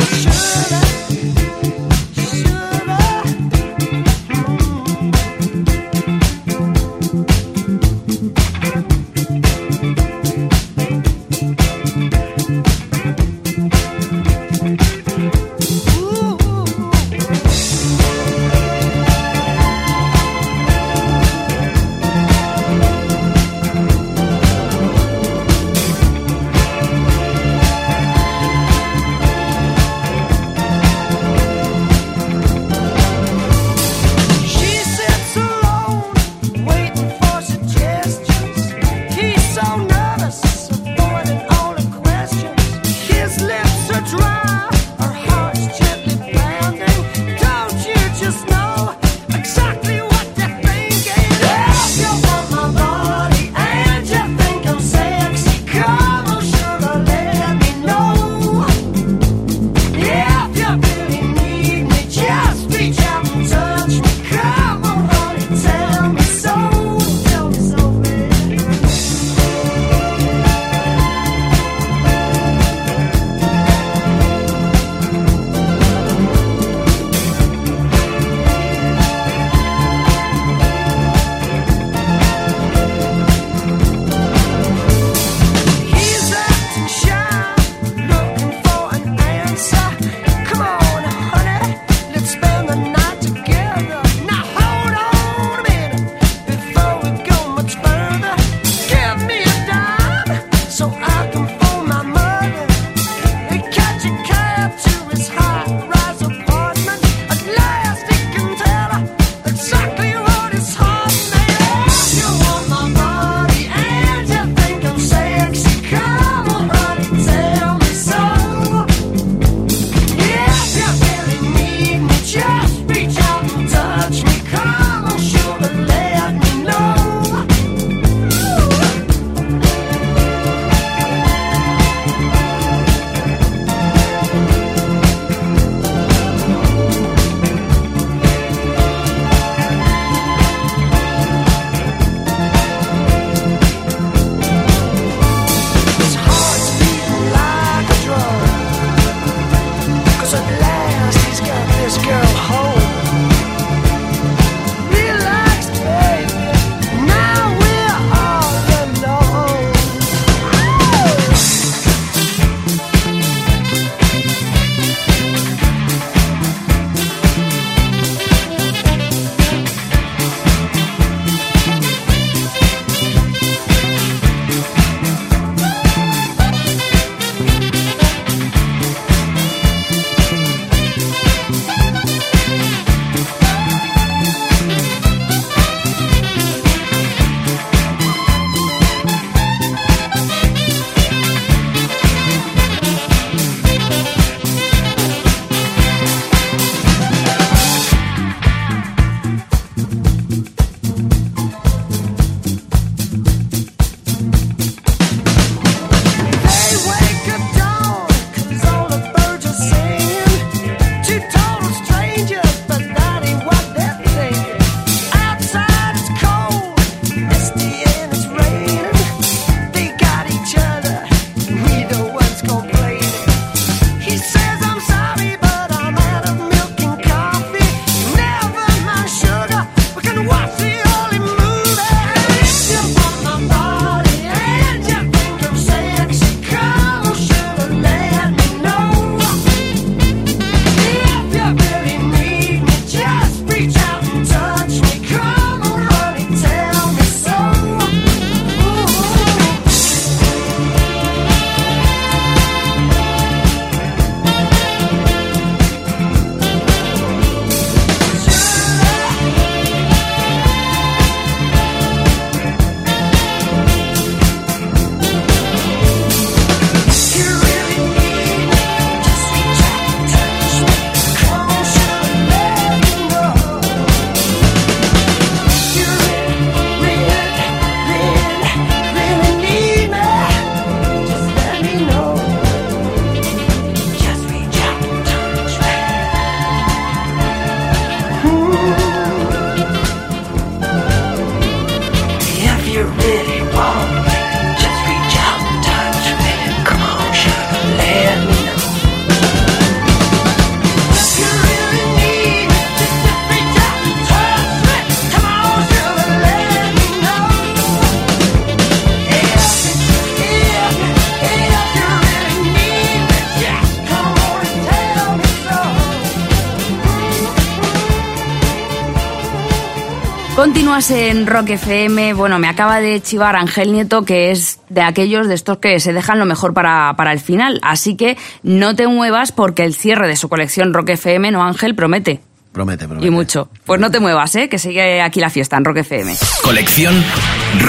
Continúas 320.38 320.92
en 320.92 321.26
Rock 321.26 321.50
FM. 321.50 322.14
Bueno, 322.14 322.38
me 322.38 322.48
acaba 322.48 322.80
de 322.80 323.02
chivar 323.02 323.36
Ángel 323.36 323.72
Nieto, 323.72 324.06
que 324.06 324.30
es 324.30 324.60
de 324.70 324.82
aquellos 324.82 325.28
de 325.28 325.34
estos 325.34 325.58
que 325.58 325.80
se 325.80 325.94
dejan 325.94 326.20
lo 326.20 326.28
mejor 326.28 326.54
para, 326.54 326.94
para 326.96 327.12
el 327.12 327.20
final. 327.20 327.60
Así 327.64 327.98
que 327.98 328.20
no 328.44 328.76
te 328.76 328.88
muevas 328.88 329.32
porque 329.32 329.64
el 329.64 329.74
cierre 329.74 330.08
de 330.08 330.16
su 330.16 330.30
colección 330.30 330.76
Rock 330.76 330.90
FM, 330.90 331.32
no 331.32 331.44
Ángel, 331.44 331.74
promete. 331.74 332.22
Promete, 332.52 332.86
promete. 332.86 333.08
Y 333.08 333.10
mucho. 333.10 333.50
Pues 333.66 333.82
no 333.82 333.90
te 333.90 334.00
muevas, 334.00 334.36
¿eh? 334.36 334.48
Que 334.48 334.60
sigue 334.60 335.02
aquí 335.02 335.22
la 335.22 335.32
fiesta 335.32 335.58
en 335.58 335.66
Rock 335.66 335.78
FM. 335.78 336.16
Colección 336.44 337.04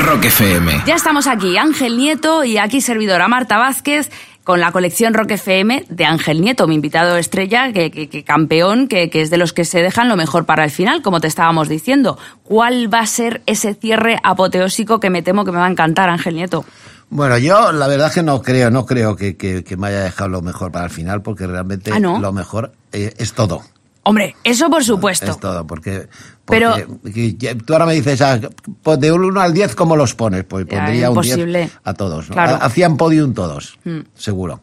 Rock 0.05 0.27
FM. 0.27 0.83
Ya 0.85 0.95
estamos 0.95 1.27
aquí, 1.27 1.57
Ángel 1.57 1.97
Nieto 1.97 2.45
y 2.45 2.59
aquí 2.59 2.83
servidora 2.83 3.29
Marta 3.29 3.57
Vázquez 3.57 4.11
con 4.49 4.61
la 4.61 4.73
colección 4.73 5.13
Rock 5.13 5.33
FM 5.33 5.85
de 5.91 6.07
Ángel 6.07 6.41
Nieto, 6.41 6.67
mi 6.67 6.75
invitado 6.75 7.19
estrella, 7.19 7.71
que, 7.71 7.91
que- 7.91 8.09
que 8.09 8.25
campeón, 8.25 8.89
que, 8.89 9.11
que 9.11 9.21
es 9.21 9.29
de 9.29 9.37
los 9.37 9.53
que 9.53 9.67
se 9.67 9.83
dejan 9.83 10.09
lo 10.09 10.17
mejor 10.17 10.47
para 10.47 10.65
el 10.65 10.71
final, 10.71 11.03
como 11.03 11.21
te 11.21 11.27
estábamos 11.27 11.69
diciendo. 11.69 12.17
¿Cuál 12.45 12.91
va 12.93 13.01
a 13.01 13.07
ser 13.07 13.43
ese 13.45 13.75
cierre 13.75 14.19
apoteósico 14.23 15.01
que 15.01 15.11
me 15.11 15.21
temo 15.21 15.45
que 15.45 15.53
me 15.53 15.59
va 15.59 15.67
a 15.67 15.71
encantar, 15.71 16.09
Ángel 16.09 16.35
Nieto? 16.37 16.65
Bueno, 17.11 17.37
yo 17.37 17.73
la 17.73 17.89
verdad 17.89 18.07
es 18.09 18.15
que 18.15 18.23
no 18.23 18.41
creo, 18.41 18.71
no 18.71 18.87
creo 18.87 19.17
que, 19.17 19.37
que- 19.37 19.63
que 19.65 19.77
me 19.77 19.89
haya 19.89 20.01
dejado 20.01 20.31
lo 20.31 20.41
mejor 20.41 20.73
para 20.73 20.87
el 20.87 20.91
final, 20.91 21.21
porque 21.21 21.47
realmente 21.47 21.91
Ah, 21.93 22.01
¿no? 22.01 22.19
lo 22.19 22.33
mejor 22.33 22.73
eh, 22.93 23.13
es 23.19 23.35
todo. 23.35 23.61
Hombre, 24.03 24.35
eso 24.45 24.71
por 24.71 24.83
supuesto. 24.85 25.31
Es 25.31 25.39
todo, 25.41 25.67
porque, 25.67 26.09
Pero- 26.47 26.75
porque 27.03 27.13
que- 27.13 27.37
que 27.37 27.55
tú 27.57 27.73
ahora 27.75 27.85
me 27.87 27.95
dices, 27.95 28.21
ah, 28.23 28.41
pues 28.83 28.99
de 29.01 29.13
un 29.13 29.25
1 29.25 29.41
al 29.41 29.53
10, 29.53 29.75
¿cómo 29.75 29.97
los 29.97 30.15
pones? 30.15 30.45
Pues 30.45 30.65
pondría 30.67 31.11
un 31.11 31.17
imposible. 31.17 31.59
10 31.61 31.73
a 31.85 31.95
todos. 31.95 32.29
¿no? 32.31 32.35
Claro. 32.35 32.55
Ha- 32.55 32.65
Hacían 32.65 32.97
podium 32.97 33.35
todos, 33.35 33.79
Mm. 33.85 33.99
seguro. 34.15 34.63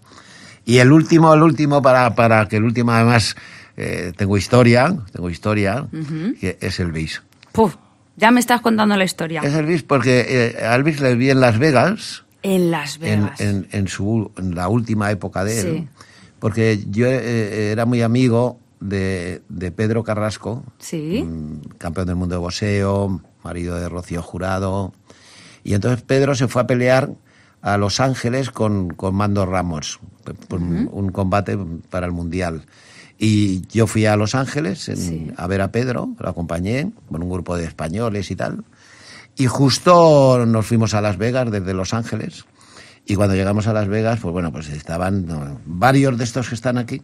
Y 0.65 0.79
el 0.79 0.91
último, 0.91 1.31
el 1.33 1.43
último, 1.43 1.81
para, 1.81 2.15
para 2.15 2.47
que 2.47 2.55
el 2.57 2.63
último 2.63 2.91
además, 2.91 3.35
eh, 3.77 4.13
tengo 4.17 4.35
historia, 4.37 4.95
tengo 5.11 5.29
historia, 5.29 5.85
que 6.39 6.57
es 6.59 6.79
Elvis. 6.79 7.21
Puf, 7.51 7.75
ya 8.17 8.31
me 8.31 8.39
estás 8.39 8.61
contando 8.61 8.97
la 8.97 9.03
historia. 9.03 9.41
Es 9.43 9.53
Elvis 9.53 9.83
porque 9.83 10.25
eh, 10.27 10.65
a 10.65 10.73
Elvis 10.73 10.99
le 11.01 11.13
vi 11.15 11.29
en 11.29 11.39
Las 11.39 11.59
Vegas, 11.59 12.23
En 12.41 12.71
Las 12.71 12.95
en, 12.95 13.01
Vegas. 13.25 13.39
en, 13.41 13.67
en 13.71 13.87
su, 13.87 14.31
en 14.37 14.55
la 14.55 14.69
última 14.69 15.11
época 15.11 15.43
de 15.43 15.59
él, 15.59 15.67
Sí. 15.77 15.87
porque 16.39 16.83
yo 16.89 17.05
eh, 17.07 17.71
era 17.71 17.85
muy 17.85 18.01
amigo 18.01 18.59
de, 18.87 19.41
de 19.49 19.71
Pedro 19.71 20.03
Carrasco, 20.03 20.63
Sí. 20.79 21.23
mm, 21.23 21.77
campeón 21.77 22.07
del 22.07 22.15
mundo 22.15 22.35
de 22.35 22.39
boxeo, 22.39 23.21
marido 23.43 23.75
de 23.75 23.89
Rocío 23.89 24.21
Jurado, 24.21 24.93
y 25.63 25.73
entonces 25.73 26.01
Pedro 26.03 26.35
se 26.35 26.47
fue 26.47 26.61
a 26.61 26.67
pelear 26.67 27.09
a 27.61 27.77
Los 27.77 27.99
Ángeles 27.99 28.51
con, 28.51 28.89
con 28.89 29.15
Mando 29.15 29.45
Ramos, 29.45 29.99
por 30.47 30.59
un- 30.61 30.89
un 30.91 31.09
combate 31.11 31.57
para 31.89 32.05
el 32.05 32.11
Mundial. 32.11 32.65
Y 33.17 33.65
yo 33.67 33.87
fui 33.87 34.05
a 34.05 34.15
Los 34.17 34.35
Ángeles 34.35 34.87
en- 34.89 34.97
Sí. 34.97 35.31
a 35.37 35.47
ver 35.47 35.61
a 35.61 35.71
Pedro, 35.71 36.09
lo 36.19 36.29
acompañé 36.29 36.91
con 37.09 37.23
un 37.23 37.29
grupo 37.29 37.55
de 37.57 37.63
españoles 37.65 38.29
y 38.29 38.35
tal. 38.35 38.63
Y 39.37 39.47
justo 39.47 40.45
nos 40.45 40.65
fuimos 40.65 40.93
a 40.93 41.01
Las 41.01 41.17
Vegas 41.17 41.49
desde 41.51 41.73
Los 41.73 41.93
Ángeles. 41.93 42.45
Y 43.05 43.15
cuando 43.15 43.35
llegamos 43.35 43.67
a 43.67 43.73
Las 43.73 43.87
Vegas, 43.87 44.19
pues 44.21 44.31
bueno, 44.33 44.51
pues 44.51 44.69
estaban 44.69 45.59
varios 45.65 46.17
de 46.17 46.23
estos 46.23 46.49
que 46.49 46.55
están 46.55 46.77
aquí, 46.77 47.01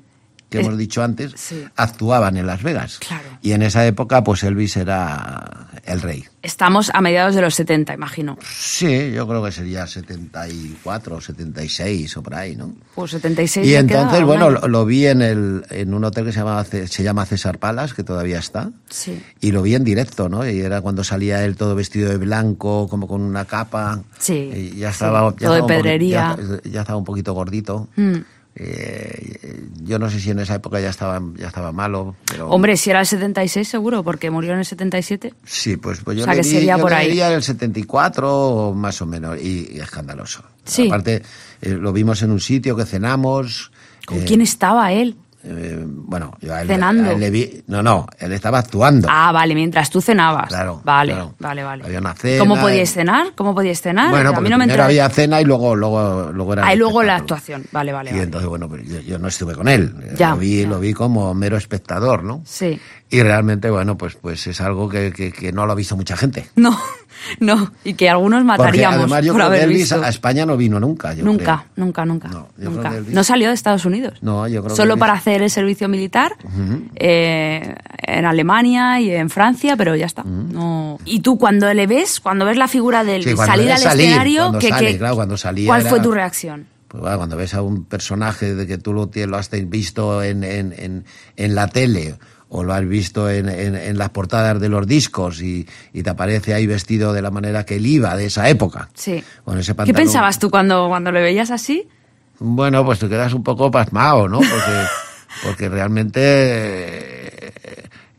que 0.51 0.59
Eh, 0.59 0.61
hemos 0.61 0.77
dicho 0.77 1.01
antes, 1.01 1.31
sí. 1.35 1.63
actuaban 1.77 2.35
en 2.37 2.45
Las 2.45 2.61
Vegas. 2.61 2.99
Claro. 2.99 3.23
Y 3.41 3.53
en 3.53 3.63
esa 3.63 3.85
época, 3.87 4.23
pues 4.23 4.43
Elvis 4.43 4.75
era 4.77 5.67
el 5.85 6.01
rey. 6.01 6.25
Estamos 6.43 6.91
a 6.93 7.01
mediados 7.01 7.33
de 7.35 7.41
los 7.41 7.55
70, 7.55 7.93
imagino. 7.93 8.37
Sí, 8.47 9.11
yo 9.13 9.27
creo 9.27 9.43
que 9.43 9.51
sería 9.51 9.87
74, 9.87 11.21
76 11.21 12.17
o 12.17 12.23
por 12.23 12.35
ahí, 12.35 12.55
¿no? 12.55 12.73
Pues 12.95 13.11
76 13.11 13.65
Y 13.65 13.69
queda 13.69 13.79
entonces, 13.79 14.23
bueno, 14.23 14.49
lo, 14.49 14.67
lo 14.67 14.85
vi 14.85 15.07
en, 15.07 15.21
el, 15.21 15.63
en 15.69 15.93
un 15.93 16.03
hotel 16.03 16.25
que 16.25 16.31
se 16.31 16.39
llama, 16.39 16.63
se 16.65 17.03
llama 17.03 17.25
César 17.25 17.57
Palas, 17.59 17.93
que 17.93 18.03
todavía 18.03 18.39
está. 18.39 18.71
Sí. 18.89 19.21
Y 19.39 19.51
lo 19.51 19.61
vi 19.61 19.75
en 19.75 19.83
directo, 19.83 20.29
¿no? 20.29 20.47
Y 20.47 20.59
era 20.59 20.81
cuando 20.81 21.03
salía 21.03 21.43
él 21.45 21.55
todo 21.55 21.75
vestido 21.75 22.09
de 22.09 22.17
blanco, 22.17 22.87
como 22.89 23.07
con 23.07 23.21
una 23.21 23.45
capa. 23.45 24.01
Sí, 24.19 24.33
Y 24.53 24.79
ya 24.79 24.89
sí, 24.89 24.93
estaba. 24.95 25.31
ya 25.31 25.47
todo 25.47 25.53
de 25.53 25.59
estaba 25.59 25.61
un 25.61 25.63
poqui- 25.63 25.67
pedrería. 25.83 26.37
ya, 26.63 26.69
ya 26.69 26.81
estaba 26.81 26.97
un 26.97 27.05
poquito 27.05 27.33
gordito. 27.33 27.87
Mm. 27.95 28.15
Eh, 28.55 29.65
yo 29.83 29.97
no 29.97 30.09
sé 30.09 30.19
si 30.19 30.29
en 30.31 30.39
esa 30.39 30.55
época 30.55 30.79
ya 30.79 30.89
estaba, 30.89 31.21
ya 31.37 31.47
estaba 31.47 31.71
malo, 31.71 32.15
pero... 32.25 32.49
Hombre, 32.49 32.75
si 32.77 32.89
era 32.89 32.99
el 32.99 33.05
76 33.05 33.67
seguro, 33.67 34.03
porque 34.03 34.29
murió 34.29 34.51
en 34.53 34.59
el 34.59 34.65
77. 34.65 35.33
Sí, 35.45 35.77
pues, 35.77 36.01
pues 36.01 36.17
yo 36.17 36.23
O 36.23 36.25
sea, 36.25 36.33
le 36.35 36.41
que 36.41 36.47
vi, 36.47 36.53
sería 36.53 36.75
yo 36.77 36.81
por 36.81 36.91
le 36.91 36.97
ahí. 36.97 37.19
el 37.19 37.43
74 37.43 38.29
o 38.29 38.73
más 38.73 39.01
o 39.01 39.05
menos, 39.05 39.37
y, 39.41 39.69
y 39.73 39.79
escandaloso. 39.79 40.43
Sí. 40.65 40.87
Aparte, 40.87 41.23
eh, 41.61 41.69
lo 41.69 41.93
vimos 41.93 42.21
en 42.23 42.31
un 42.31 42.39
sitio 42.39 42.75
que 42.75 42.85
cenamos. 42.85 43.71
¿Con 44.05 44.19
eh, 44.19 44.25
quién 44.27 44.41
estaba 44.41 44.91
él? 44.91 45.15
Eh, 45.43 45.83
bueno, 45.85 46.31
yo 46.39 46.53
a 46.53 46.61
él, 46.61 46.67
Cenando. 46.67 47.09
a 47.09 47.13
él 47.13 47.19
le 47.19 47.29
vi... 47.29 47.63
No, 47.67 47.81
no, 47.81 48.05
él 48.19 48.31
estaba 48.33 48.59
actuando. 48.59 49.07
Ah, 49.09 49.31
vale, 49.31 49.55
mientras 49.55 49.89
tú 49.89 50.01
cenabas. 50.01 50.47
Claro, 50.47 50.81
Vale, 50.83 51.13
claro. 51.13 51.33
vale, 51.39 51.63
vale. 51.63 51.83
Había 51.85 51.99
una 51.99 52.13
cena, 52.13 52.39
¿Cómo 52.39 52.59
podíais 52.59 52.89
eh. 52.91 52.93
cenar? 52.93 53.27
¿Cómo 53.35 53.55
podíais 53.55 53.81
cenar? 53.81 54.09
Bueno, 54.11 54.29
a 54.29 54.31
mí 54.31 54.35
porque 54.35 54.49
no 54.49 54.57
me 54.57 54.65
primero 54.65 54.83
había 54.83 55.09
cena 55.09 55.41
y 55.41 55.45
luego, 55.45 55.75
luego, 55.75 56.31
luego 56.31 56.53
era... 56.53 56.65
Ah, 56.67 56.73
y 56.73 56.77
luego 56.77 57.01
la 57.03 57.15
actuación. 57.15 57.63
Vale, 57.71 57.91
vale, 57.91 58.09
Y 58.09 58.13
vale. 58.13 58.23
entonces, 58.23 58.47
bueno, 58.49 58.69
pues 58.69 58.87
yo, 58.87 58.99
yo 58.99 59.17
no 59.19 59.27
estuve 59.27 59.55
con 59.55 59.67
él. 59.67 59.93
Ya, 60.17 60.31
lo, 60.31 60.37
vi, 60.37 60.61
ya. 60.61 60.67
lo 60.67 60.79
vi 60.79 60.93
como 60.93 61.33
mero 61.33 61.57
espectador, 61.57 62.23
¿no? 62.23 62.41
Sí. 62.45 62.79
Y 63.09 63.21
realmente, 63.23 63.69
bueno, 63.69 63.97
pues, 63.97 64.15
pues 64.15 64.47
es 64.47 64.61
algo 64.61 64.87
que, 64.87 65.11
que, 65.11 65.31
que 65.33 65.51
no 65.51 65.65
lo 65.65 65.73
ha 65.73 65.75
visto 65.75 65.97
mucha 65.97 66.15
gente. 66.15 66.49
No, 66.55 66.79
no. 67.39 67.71
Y 67.83 67.93
que 67.93 68.09
algunos 68.09 68.43
Porque 68.43 68.63
mataríamos 68.63 68.99
además 68.99 69.25
yo 69.25 69.33
por 69.33 69.41
creo 69.41 69.51
que 69.51 69.61
Elvis 69.63 69.77
visto. 69.79 70.03
a 70.03 70.09
España 70.09 70.45
no 70.45 70.57
vino 70.57 70.79
nunca. 70.79 71.13
yo 71.13 71.23
Nunca, 71.23 71.65
creo. 71.73 71.85
nunca, 71.85 72.05
nunca. 72.05 72.27
No, 72.29 72.47
nunca. 72.57 72.93
No 73.07 73.23
salió 73.23 73.49
de 73.49 73.53
Estados 73.53 73.85
Unidos. 73.85 74.19
No, 74.21 74.47
yo 74.47 74.63
creo 74.63 74.75
Solo 74.75 74.97
para 74.97 75.13
hacer 75.13 75.41
el 75.41 75.49
servicio 75.49 75.87
militar 75.87 76.35
eh, 76.95 77.75
en 78.07 78.25
Alemania 78.25 78.99
y 78.99 79.11
en 79.11 79.29
Francia, 79.29 79.75
pero 79.75 79.95
ya 79.95 80.05
está. 80.05 80.23
no. 80.23 80.97
Y 81.05 81.21
tú 81.21 81.37
cuando 81.37 81.73
le 81.73 81.87
ves, 81.87 82.19
cuando 82.19 82.45
ves 82.45 82.57
la 82.57 82.67
figura 82.67 83.03
de 83.03 83.15
Elvis 83.17 83.31
Sí, 83.31 83.37
salir 83.37 83.71
al 83.71 83.79
salir, 83.79 84.05
escenario, 84.07 84.51
que, 84.59 84.69
sale, 84.69 84.91
que- 84.93 84.97
claro, 84.97 85.15
cuando 85.15 85.37
salía 85.37 85.67
¿cuál 85.67 85.81
era- 85.81 85.89
fue 85.89 85.99
tu 85.99 86.11
reacción? 86.11 86.67
Pues 86.87 87.01
bueno, 87.01 87.17
cuando 87.17 87.37
ves 87.37 87.53
a 87.53 87.61
un 87.61 87.85
personaje 87.85 88.53
de 88.53 88.67
que 88.67 88.77
tú 88.77 88.91
lo, 88.93 89.09
lo 89.13 89.37
has 89.37 89.49
visto 89.69 90.21
en, 90.23 90.43
en, 90.43 90.73
en, 90.77 91.05
en 91.37 91.55
la 91.55 91.67
tele 91.69 92.15
o 92.53 92.63
lo 92.63 92.73
has 92.73 92.85
visto 92.85 93.29
en, 93.29 93.47
en, 93.47 93.75
en 93.75 93.97
las 93.97 94.09
portadas 94.09 94.59
de 94.59 94.67
los 94.67 94.85
discos 94.85 95.41
y, 95.41 95.65
y 95.93 96.03
te 96.03 96.09
aparece 96.09 96.53
ahí 96.53 96.67
vestido 96.67 97.13
de 97.13 97.21
la 97.21 97.31
manera 97.31 97.65
que 97.65 97.77
él 97.77 97.85
iba 97.85 98.15
de 98.17 98.25
esa 98.25 98.49
época. 98.49 98.89
Sí. 98.93 99.23
Con 99.45 99.57
ese 99.57 99.73
¿Qué 99.73 99.93
pensabas 99.93 100.37
tú 100.37 100.49
cuando, 100.49 100.89
cuando 100.89 101.13
le 101.13 101.21
veías 101.21 101.49
así? 101.49 101.87
Bueno, 102.39 102.83
pues 102.83 102.99
te 102.99 103.07
quedas 103.07 103.33
un 103.33 103.43
poco 103.43 103.71
pasmado, 103.71 104.27
¿no? 104.27 104.39
Porque, 104.39 104.85
porque 105.43 105.69
realmente 105.69 107.53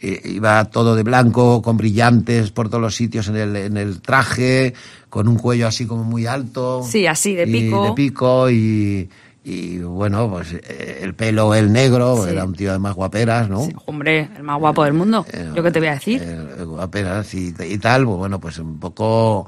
eh, 0.01 0.21
iba 0.25 0.65
todo 0.65 0.97
de 0.97 1.03
blanco, 1.03 1.61
con 1.61 1.77
brillantes 1.77 2.53
por 2.53 2.71
todos 2.71 2.81
los 2.81 2.95
sitios 2.95 3.29
en 3.29 3.37
el, 3.37 3.55
en 3.55 3.77
el 3.77 4.01
traje, 4.01 4.73
con 5.11 5.29
un 5.29 5.37
cuello 5.37 5.67
así 5.67 5.87
como 5.87 6.05
muy 6.05 6.25
alto. 6.25 6.83
Sí, 6.89 7.07
así, 7.07 7.35
de 7.35 7.43
y 7.43 7.53
pico. 7.53 7.85
de 7.85 7.93
pico 7.93 8.51
y, 8.51 9.11
y 9.45 9.79
bueno, 9.79 10.31
pues 10.31 10.53
eh, 10.53 11.01
el 11.03 11.15
pelo, 11.15 11.55
el 11.55 11.73
negro, 11.73 12.25
Sí. 12.25 12.31
era 12.31 12.45
un 12.45 12.55
tío 12.55 12.73
de 12.73 12.79
más 12.79 12.95
guaperas, 12.95 13.49
¿no? 13.49 13.63
Sí, 13.65 13.73
hombre, 13.87 14.29
el 14.37 14.43
más 14.45 14.59
guapo 14.61 14.85
del 14.85 14.95
mundo. 14.95 15.27
Eh, 15.33 15.51
¿Yo 15.55 15.63
qué 15.63 15.71
te 15.73 15.79
voy 15.81 15.89
a 15.89 15.95
decir? 15.95 16.23
eh, 16.25 16.65
guaperas 16.65 17.35
y, 17.35 17.55
y 17.61 17.79
tal, 17.79 18.05
pues 18.05 18.17
bueno, 18.19 18.39
pues 18.41 18.59
un 18.59 18.79
poco, 18.79 19.47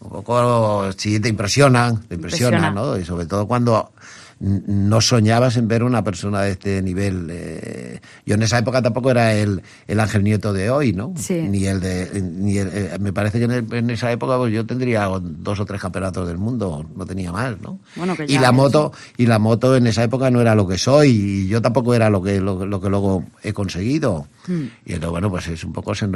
un 0.00 0.10
poco, 0.10 0.90
sí, 0.96 1.20
te 1.20 1.28
impresiona, 1.28 1.90
te 2.08 2.16
impresiona, 2.16 2.56
Impresiona. 2.58 2.70
¿no? 2.70 2.98
Y 2.98 3.04
sobre 3.04 3.26
todo 3.26 3.46
cuando 3.46 3.92
no 4.38 5.00
soñabas 5.00 5.56
en 5.56 5.66
ver 5.66 5.82
una 5.82 6.04
persona 6.04 6.42
de 6.42 6.50
este 6.52 6.82
nivel. 6.82 7.28
eh, 7.30 8.00
yo 8.26 8.34
en 8.34 8.42
esa 8.42 8.58
época 8.58 8.82
tampoco 8.82 9.10
era 9.10 9.32
el, 9.34 9.62
el 9.86 10.00
Ángel 10.00 10.24
Nieto 10.24 10.52
de 10.52 10.68
hoy, 10.70 10.92
¿no? 10.92 11.14
Sí. 11.16 11.34
Ni 11.48 11.64
el 11.66 11.80
de, 11.80 12.20
ni 12.22 12.58
el- 12.58 12.68
eh, 12.72 12.96
me 13.00 13.12
parece 13.12 13.38
que 13.38 13.44
en, 13.46 13.52
el- 13.52 13.72
en 13.74 13.88
esa 13.90 14.12
época 14.12 14.36
pues, 14.36 14.52
yo 14.52 14.66
tendría 14.66 15.06
dos 15.22 15.58
o 15.60 15.64
tres 15.64 15.80
campeonatos 15.80 16.28
del 16.28 16.36
mundo, 16.38 16.84
no 16.94 17.06
tenía 17.06 17.32
más, 17.32 17.58
¿no? 17.62 17.78
Bueno, 17.96 18.14
que 18.14 18.24
y 18.24 18.28
ya 18.34 18.40
la 18.42 18.48
es. 18.48 18.52
moto, 18.54 18.92
y 19.16 19.26
la 19.26 19.38
moto 19.38 19.74
en 19.74 19.86
esa 19.86 20.04
época 20.04 20.30
no 20.30 20.40
era 20.40 20.54
lo 20.54 20.66
que 20.68 20.76
soy, 20.76 21.08
y 21.10 21.48
yo 21.48 21.62
tampoco 21.62 21.94
era 21.94 22.10
lo 22.10 22.22
que, 22.22 22.40
lo, 22.40 22.66
lo 22.66 22.80
que 22.80 22.88
luego 22.90 23.24
he 23.42 23.52
conseguido. 23.54 24.26
Y 24.48 24.92
entonces, 24.92 25.10
bueno, 25.10 25.30
pues 25.30 25.48
es 25.48 25.64
un 25.64 25.72
poco, 25.72 25.94
se, 25.94 26.08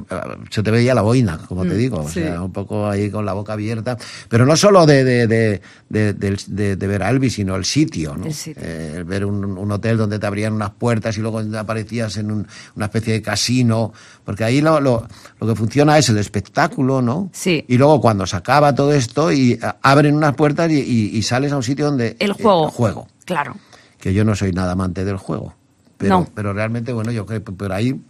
se 0.51 0.63
te 0.63 0.71
veía 0.71 0.95
la 0.95 1.03
boina, 1.03 1.39
como 1.49 1.65
te 1.65 1.75
digo, 1.75 1.99
o 1.99 2.05
Mm, 2.05 2.09
sí. 2.09 2.21
sea, 2.21 2.43
un 2.43 2.53
poco 2.53 2.89
ahí 2.89 3.11
con 3.11 3.25
la 3.27 3.33
boca 3.33 3.53
abierta, 3.55 3.97
pero 4.29 4.47
no 4.47 4.57
solo 4.57 4.87
de, 4.87 5.05
de, 5.05 5.61
de, 5.89 6.77
ver 6.87 7.03
a 7.03 7.11
Elvis, 7.11 7.35
sino 7.35 7.57
el 7.57 7.65
sitio, 7.65 8.17
¿no? 8.17 8.27
El 8.27 8.35
sitio. 8.35 8.63
Eh, 8.65 9.05
ver 9.07 9.25
un, 9.25 9.45
un 9.45 9.73
hotel 9.73 9.97
donde 9.97 10.19
te 10.19 10.27
abrían 10.27 10.53
unas 10.53 10.71
puertas 10.71 11.17
y 11.19 11.21
luego 11.21 11.41
aparecías 11.59 12.17
en 12.17 12.31
un- 12.31 12.47
una 12.77 12.87
especie 12.87 13.13
de 13.15 13.23
casino, 13.23 13.93
porque 14.25 14.45
ahí 14.45 14.61
lo, 14.61 14.81
lo, 14.81 15.07
lo 15.41 15.47
que 15.47 15.55
funciona 15.55 15.99
es 15.99 16.09
el 16.09 16.19
espectáculo, 16.19 17.03
¿no? 17.03 17.31
Sí. 17.33 17.65
Y 17.69 17.77
luego 17.79 18.01
cuando 18.01 18.27
se 18.27 18.37
acaba 18.37 18.75
todo 18.75 18.93
esto 18.93 19.33
y 19.33 19.59
abren 19.83 20.15
unas 20.15 20.35
puertas 20.35 20.71
y, 20.71 20.75
y- 20.81 21.17
y 21.17 21.23
sales 21.23 21.53
a 21.53 21.57
un 21.57 21.63
sitio 21.63 21.87
donde... 21.87 22.17
El 22.19 22.33
juego. 22.33 22.67
El 22.67 22.71
juego 22.71 23.09
Claro. 23.25 23.57
que 24.01 24.13
yo 24.15 24.25
no 24.25 24.35
soy 24.35 24.53
nada 24.53 24.73
amante 24.73 25.05
del 25.05 25.17
juego. 25.17 25.55
Pero, 25.99 26.21
No. 26.21 26.29
pero 26.35 26.53
realmente, 26.53 26.93
bueno, 26.93 27.13
yo 27.13 27.27
creo 27.27 27.45
que 27.45 27.53
por 27.53 27.73
ahí 27.73 28.01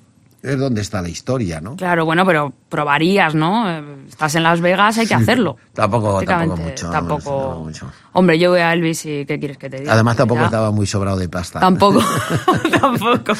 es 0.43 0.59
donde 0.59 0.80
está 0.80 1.03
la 1.03 1.09
historia, 1.09 1.61
¿no? 1.61 1.76
Claro, 1.76 2.05
bueno, 2.05 2.24
pero 2.26 2.53
probarías, 2.70 3.34
¿no? 3.34 3.68
Eh, 3.70 3.82
Estás 4.08 4.34
en 4.36 4.42
Las 4.44 4.60
Vegas, 4.62 4.96
hay 4.96 5.06
que 5.06 5.14
hacerlo. 5.22 5.56
Tampoco, 5.74 6.22
tampoco 6.22 6.56
mucho. 6.62 6.90
Tampoco. 6.90 7.22
tampoco 7.22 7.60
mucho. 7.64 7.92
Hombre, 8.12 8.38
yo 8.38 8.50
voy 8.50 8.60
a 8.60 8.72
Elvis 8.72 9.04
y 9.06 9.24
¿qué 9.26 9.38
quieres 9.38 9.56
que 9.58 9.68
te 9.70 9.78
diga? 9.80 9.92
Además, 9.92 10.16
tampoco 10.16 10.40
Ya. 10.40 10.46
estaba 10.46 10.70
muy 10.72 10.86
sobrado 10.86 11.16
de 11.18 11.28
pasta. 11.28 11.60
Tampoco, 11.60 12.02
tampoco. 12.80 13.32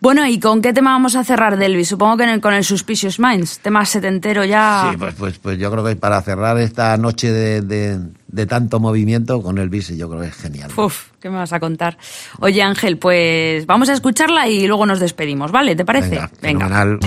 Bueno, 0.00 0.26
¿y 0.26 0.40
con 0.40 0.60
qué 0.62 0.72
tema 0.72 0.90
vamos 0.92 1.14
a 1.16 1.22
cerrar, 1.24 1.56
Delvis? 1.56 1.88
Supongo 1.88 2.16
que 2.16 2.24
en 2.24 2.30
el- 2.30 2.40
con 2.40 2.54
el 2.54 2.64
Suspicious 2.64 3.18
Minds, 3.20 3.58
tema 3.60 3.84
setentero 3.84 4.44
ya. 4.44 4.88
Sí, 4.90 4.96
pues, 4.96 5.14
pues, 5.14 5.38
pues 5.38 5.58
yo 5.58 5.70
creo 5.70 5.84
que 5.84 5.94
para 5.96 6.20
cerrar 6.22 6.58
esta 6.58 6.96
noche 6.96 7.30
de, 7.30 7.60
de- 7.62 8.00
de 8.26 8.46
tanto 8.46 8.80
movimiento 8.80 9.40
con 9.40 9.56
el 9.58 9.68
bis, 9.68 9.88
yo 9.96 10.08
creo 10.10 10.20
que 10.22 10.28
es 10.28 10.34
genial. 10.36 10.70
Uf, 10.76 11.10
¿qué 11.20 11.30
me 11.30 11.36
vas 11.36 11.52
a 11.52 11.60
contar? 11.60 11.96
Oye, 12.40 12.60
Ángel, 12.62 12.98
pues 12.98 13.66
vamos 13.66 13.88
a 13.88 13.92
escucharla 13.94 14.48
y 14.48 14.66
luego 14.66 14.84
nos 14.84 15.00
despedimos, 15.00 15.52
¿vale? 15.52 15.74
¿Te 15.76 15.84
parece? 15.84 16.20
Venga. 16.42 16.98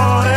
for 0.00 0.29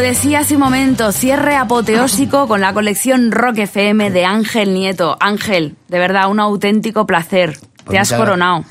decía 0.00 0.40
hace 0.40 0.54
un 0.54 0.60
momento, 0.60 1.12
cierre 1.12 1.56
apoteósico 1.56 2.48
con 2.48 2.60
la 2.60 2.72
colección 2.72 3.32
Rock 3.32 3.58
FM 3.58 4.10
de 4.10 4.24
Ángel 4.24 4.74
Nieto. 4.74 5.16
Ángel, 5.20 5.76
de 5.88 5.98
verdad, 5.98 6.30
un 6.30 6.40
auténtico 6.40 7.06
placer. 7.06 7.58
Pues 7.84 7.90
Te 7.90 7.98
has 7.98 8.08
muchas 8.08 8.18
coronado. 8.18 8.64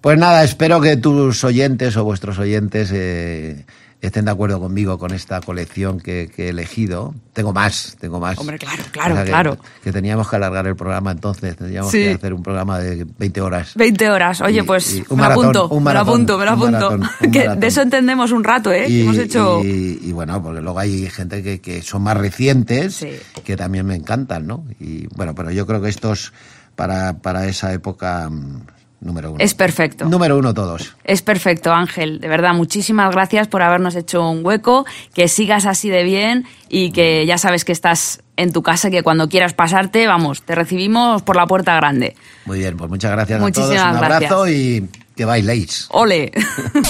Pues 0.00 0.18
nada, 0.18 0.42
espero 0.42 0.80
que 0.80 0.96
tus 0.96 1.44
oyentes 1.44 1.96
o 1.96 2.04
vuestros 2.04 2.38
oyentes 2.38 2.90
eh, 2.94 3.66
estén 4.00 4.24
de 4.24 4.30
acuerdo 4.30 4.58
conmigo 4.60 4.98
con 4.98 5.12
esta 5.12 5.40
colección 5.42 6.00
que, 6.00 6.30
que 6.34 6.46
he 6.46 6.48
elegido. 6.50 7.14
Tengo 7.34 7.52
más, 7.52 7.96
tengo 8.00 8.18
más. 8.18 8.38
Hombre, 8.38 8.58
claro, 8.58 8.82
claro, 8.92 9.12
O 9.12 9.16
sea 9.16 9.24
que- 9.24 9.30
claro. 9.30 9.58
Que 9.84 9.92
teníamos 9.92 10.28
que 10.28 10.36
alargar 10.36 10.66
el 10.66 10.74
programa 10.76 11.10
entonces, 11.10 11.56
teníamos 11.56 11.90
Sí. 11.90 11.98
que 12.04 12.10
hacer 12.12 12.32
un 12.34 12.42
programa 12.42 12.78
de 12.78 13.06
20 13.18 13.40
horas. 13.40 13.72
20 13.76 14.10
horas. 14.10 14.40
Oye, 14.40 14.60
Y- 14.60 14.62
pues 14.62 14.94
y 14.94 14.98
un 15.08 15.16
me 15.16 15.22
maratón, 15.22 15.44
apunto, 15.44 15.64
un 15.68 15.70
me 15.70 15.74
lo 15.74 15.84
maratón, 15.84 16.08
apunto, 16.14 16.38
me 16.38 16.44
lo 16.46 16.52
un 16.52 16.58
apunto. 16.58 16.90
maratón, 16.98 17.10
que 17.32 17.38
maratón. 17.40 17.60
de 17.60 17.66
eso 17.66 17.82
entendemos 17.82 18.32
un 18.32 18.44
rato, 18.44 18.72
¿eh? 18.72 18.88
Y, 18.88 19.02
Hemos 19.02 19.18
hecho... 19.18 19.60
y- 19.64 20.12
bueno, 20.12 20.42
porque 20.42 20.60
luego 20.60 20.78
hay 20.78 21.08
gente 21.10 21.42
que, 21.42 21.60
que 21.60 21.82
son 21.82 22.02
más 22.02 22.16
recientes 22.16 22.94
Sí. 22.96 23.10
que 23.44 23.56
también 23.56 23.86
me 23.86 23.94
encantan, 23.96 24.46
¿no? 24.46 24.64
Y 24.80 25.06
bueno, 25.14 25.34
pero 25.34 25.50
yo 25.50 25.66
creo 25.66 25.80
que 25.82 25.88
estos 25.90 26.32
para, 26.74 27.18
para 27.18 27.46
esa 27.46 27.72
época 27.74 28.28
mm, 28.30 28.62
número 29.00 29.30
uno. 29.32 29.38
Es 29.42 29.54
perfecto. 29.54 30.04
Número 30.06 30.38
uno 30.38 30.54
todos. 30.54 30.94
Es 31.04 31.22
perfecto, 31.22 31.72
Ángel. 31.72 32.20
De 32.20 32.28
verdad, 32.28 32.54
muchísimas 32.54 33.10
gracias 33.12 33.48
por 33.48 33.62
habernos 33.62 33.94
hecho 33.94 34.28
un 34.28 34.44
hueco, 34.44 34.84
que 35.14 35.28
sigas 35.28 35.66
así 35.66 35.88
de 35.88 36.04
bien 36.04 36.46
y 36.68 36.92
que 36.92 37.24
ya 37.26 37.38
sabes 37.38 37.64
que 37.64 37.72
estás 37.72 38.20
en 38.36 38.52
tu 38.52 38.62
casa, 38.62 38.90
que 38.90 39.02
cuando 39.02 39.28
quieras 39.28 39.52
pasarte, 39.54 40.06
vamos, 40.06 40.42
te 40.42 40.54
recibimos 40.54 41.22
por 41.22 41.36
la 41.36 41.46
puerta 41.46 41.74
grande. 41.76 42.16
Muy 42.46 42.58
bien, 42.58 42.76
pues 42.76 42.88
muchas 42.90 43.10
gracias 43.10 43.36
a 43.36 43.40
todos. 43.40 43.56
Muchísimas 43.58 43.90
Un 43.92 44.04
abrazo 44.04 44.42
gracias. 44.42 44.50
y 44.58 44.88
que 45.14 45.24
bailéis. 45.24 45.86
¡Ole! 45.90 46.32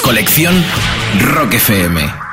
Colección 0.05 0.55
Rock 1.21 1.55
FM. 1.55 2.30